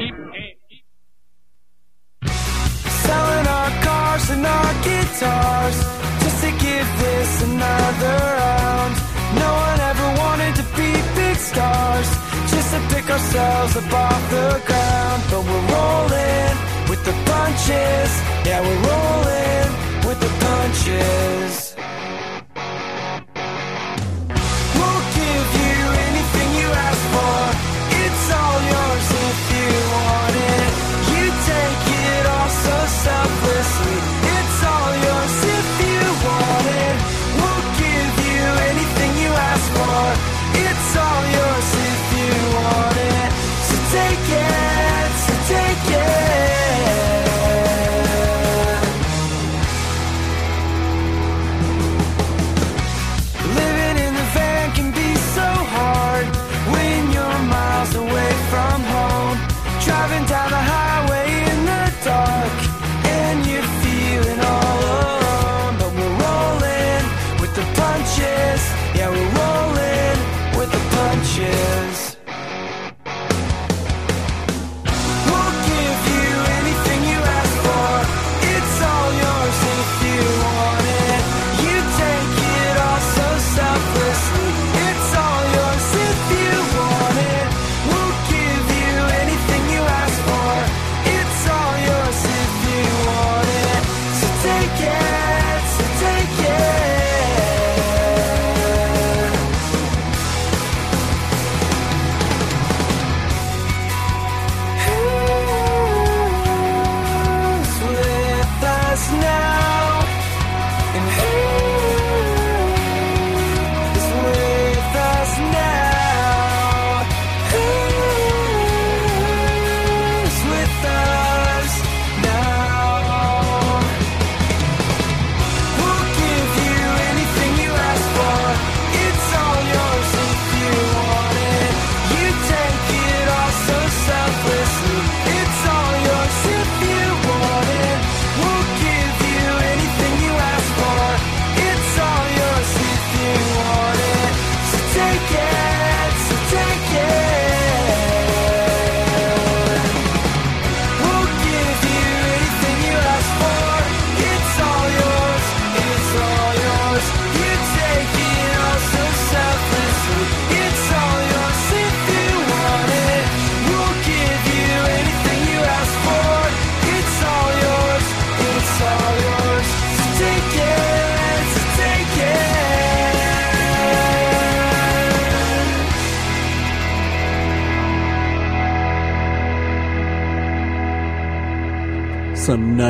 Selling 3.03 3.47
our 3.47 3.71
cars 3.83 4.29
and 4.29 4.45
our 4.45 4.73
guitars 4.87 5.77
just 6.23 6.39
to 6.43 6.51
give 6.63 6.87
this 7.03 7.43
another 7.43 8.17
round. 8.39 8.95
No 9.35 9.51
one 9.67 9.79
ever 9.91 10.07
wanted 10.23 10.55
to 10.55 10.65
be 10.79 10.89
big 11.19 11.35
stars, 11.35 12.09
just 12.51 12.71
to 12.73 12.79
pick 12.95 13.09
ourselves 13.09 13.75
up 13.75 13.93
off 13.93 14.29
the 14.31 14.61
ground. 14.65 15.23
But 15.29 15.41
we're 15.43 15.67
rolling 15.75 16.55
with 16.89 17.03
the 17.03 17.15
punches, 17.27 18.11
yeah, 18.47 18.61
we're 18.63 18.81
rolling 18.87 19.69
with 20.07 20.19
the 20.23 20.31
punches. 20.39 21.68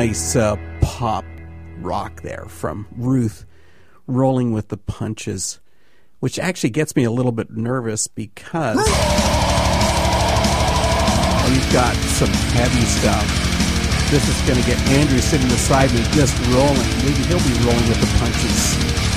Nice 0.06 0.34
uh, 0.34 0.56
pop 0.80 1.26
rock 1.82 2.22
there 2.22 2.46
from 2.48 2.88
Ruth, 2.96 3.44
rolling 4.06 4.50
with 4.50 4.68
the 4.68 4.78
punches, 4.78 5.60
which 6.20 6.38
actually 6.38 6.70
gets 6.70 6.96
me 6.96 7.04
a 7.04 7.10
little 7.10 7.32
bit 7.32 7.50
nervous 7.50 8.06
because 8.06 8.78
we've 8.78 8.86
got 11.74 11.94
some 12.16 12.30
heavy 12.56 12.86
stuff. 12.86 13.28
This 14.10 14.26
is 14.26 14.40
going 14.48 14.58
to 14.58 14.66
get 14.66 14.78
Andrew 14.88 15.18
sitting 15.18 15.48
beside 15.48 15.92
me 15.92 16.00
just 16.12 16.34
rolling. 16.46 16.88
Maybe 17.04 17.22
he'll 17.28 17.38
be 17.38 17.52
rolling 17.62 17.86
with 17.86 18.00
the 18.00 18.08
punches. 18.18 19.09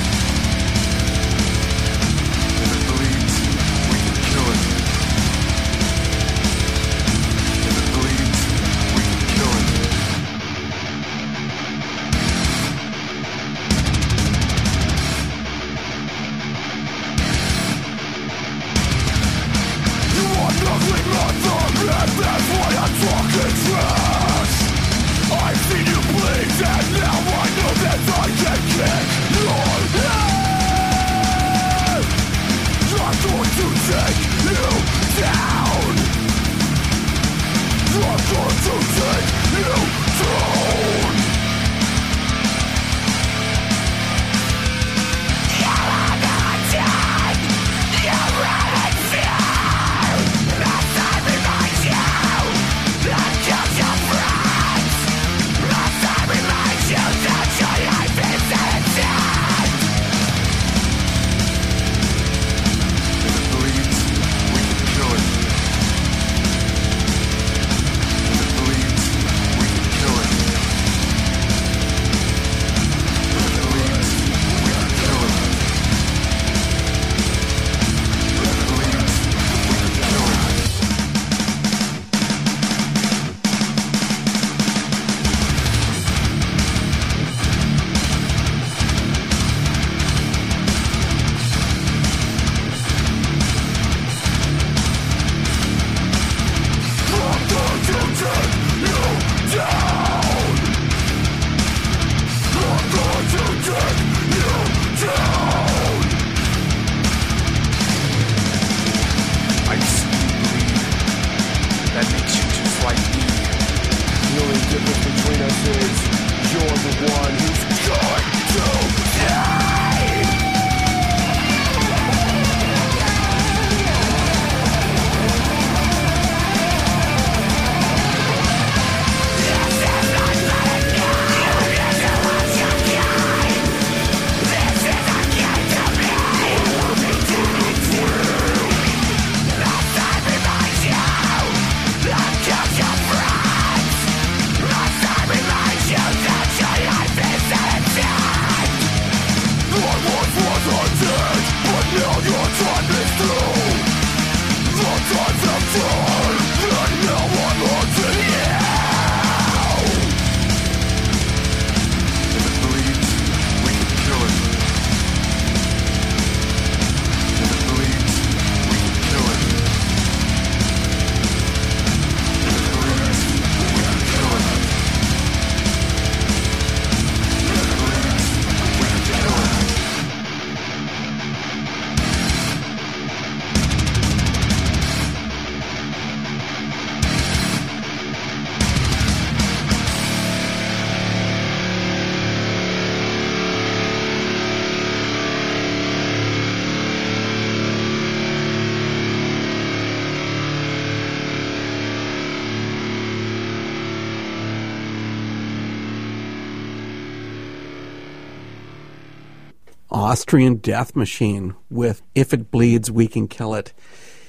Austrian 210.14 210.58
Death 210.58 210.94
Machine 210.94 211.56
with 211.68 212.00
If 212.14 212.32
It 212.32 212.52
Bleeds, 212.52 212.88
We 212.88 213.08
Can 213.08 213.26
Kill 213.26 213.52
It. 213.52 213.72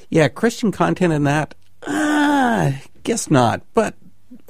Yeah, 0.09 0.29
Christian 0.29 0.71
content 0.71 1.13
in 1.13 1.25
that? 1.25 1.53
Ah, 1.85 2.81
guess 3.03 3.29
not, 3.29 3.61
but 3.75 3.93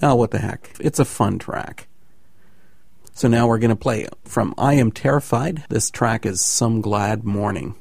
oh, 0.01 0.15
what 0.15 0.31
the 0.31 0.39
heck. 0.39 0.71
It's 0.79 0.97
a 0.97 1.03
fun 1.03 1.37
track. 1.37 1.89
So 3.11 3.27
now 3.27 3.49
we're 3.49 3.59
going 3.59 3.67
to 3.67 3.75
play 3.75 4.07
from 4.23 4.53
I 4.57 4.75
Am 4.75 4.93
Terrified. 4.93 5.65
This 5.67 5.91
track 5.91 6.25
is 6.25 6.39
Some 6.39 6.79
Glad 6.79 7.25
Morning. 7.25 7.75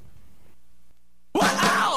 Has 1.40 1.93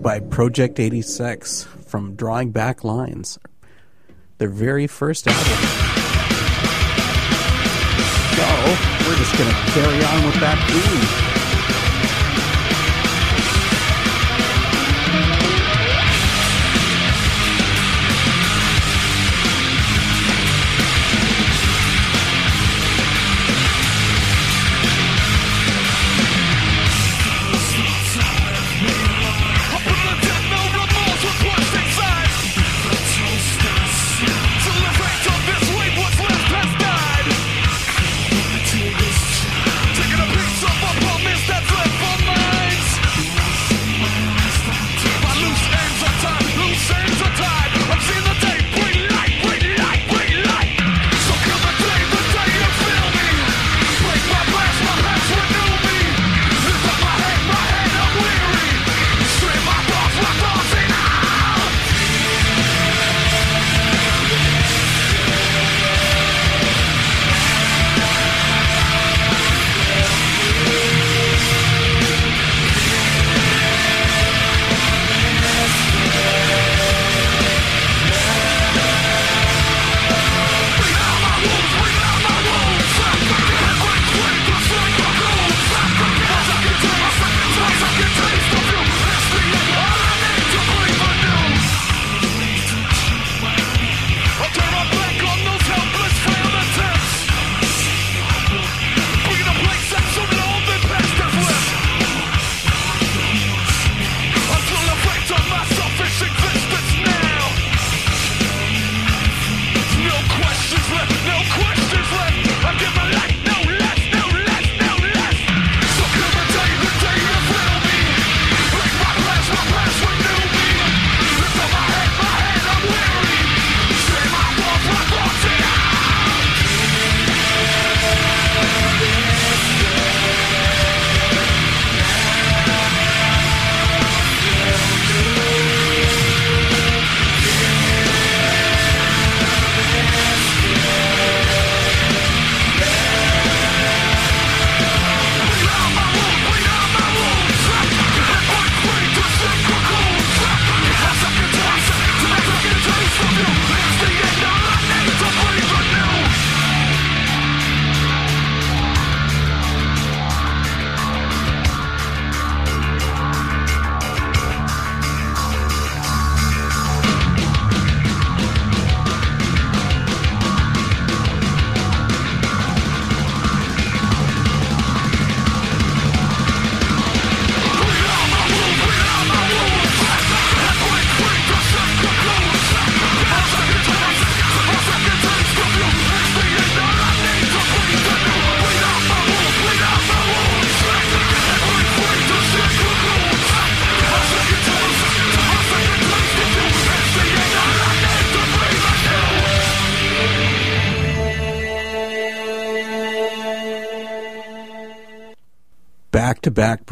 By 0.00 0.20
Project 0.20 0.78
86 0.78 1.64
from 1.86 2.14
Drawing 2.14 2.50
Black 2.50 2.84
Lines. 2.84 3.38
Their 4.38 4.48
very 4.48 4.86
first 4.86 5.26
album. 5.26 5.42
So, 8.36 8.46
we're 9.08 9.16
just 9.16 9.36
going 9.36 9.50
to 9.50 9.56
carry 9.72 10.04
on 10.04 10.24
with 10.26 10.40
that 10.40 10.58
theme. 10.70 11.37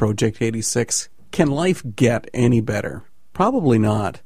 Project 0.06 0.40
86. 0.40 1.08
Can 1.32 1.50
life 1.50 1.82
get 1.96 2.30
any 2.32 2.60
better? 2.60 3.02
Probably 3.32 3.76
not. 3.76 4.20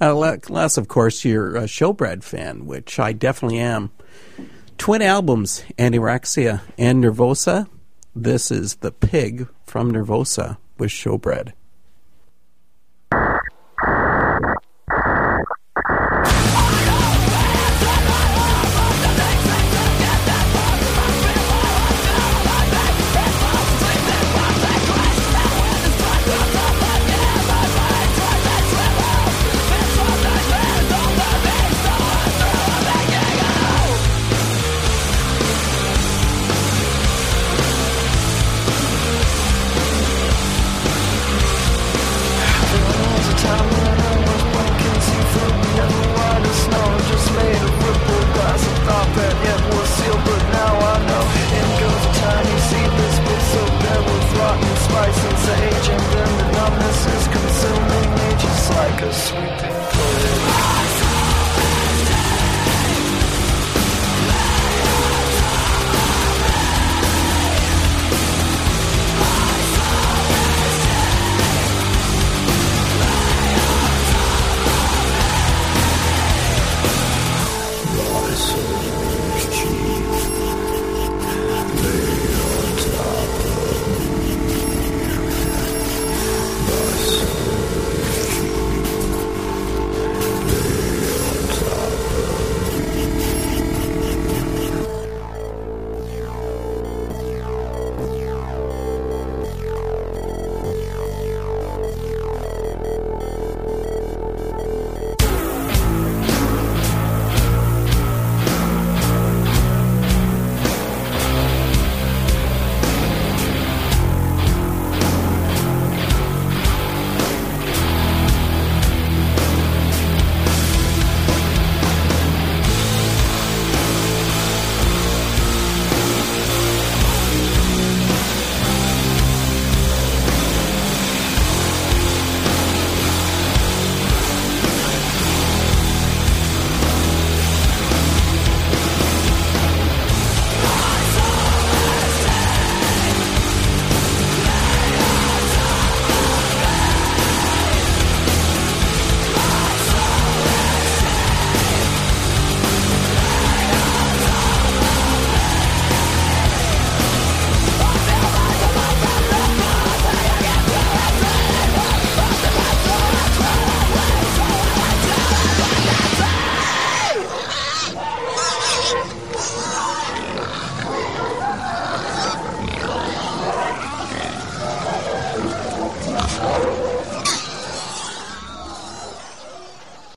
Uh, 0.00 0.10
Unless, 0.48 0.76
of 0.76 0.88
course, 0.88 1.24
you're 1.24 1.54
a 1.54 1.60
uh, 1.60 1.66
showbread 1.66 2.24
fan, 2.24 2.66
which 2.66 2.98
I 2.98 3.12
definitely 3.12 3.60
am. 3.60 3.92
Twin 4.76 5.02
albums, 5.02 5.62
Anorexia 5.78 6.62
and 6.76 7.04
Nervosa. 7.04 7.68
This 8.12 8.50
is 8.50 8.74
The 8.76 8.90
Pig 8.90 9.48
from 9.64 9.92
Nervosa 9.92 10.56
with 10.78 10.90
Showbread. 10.90 11.52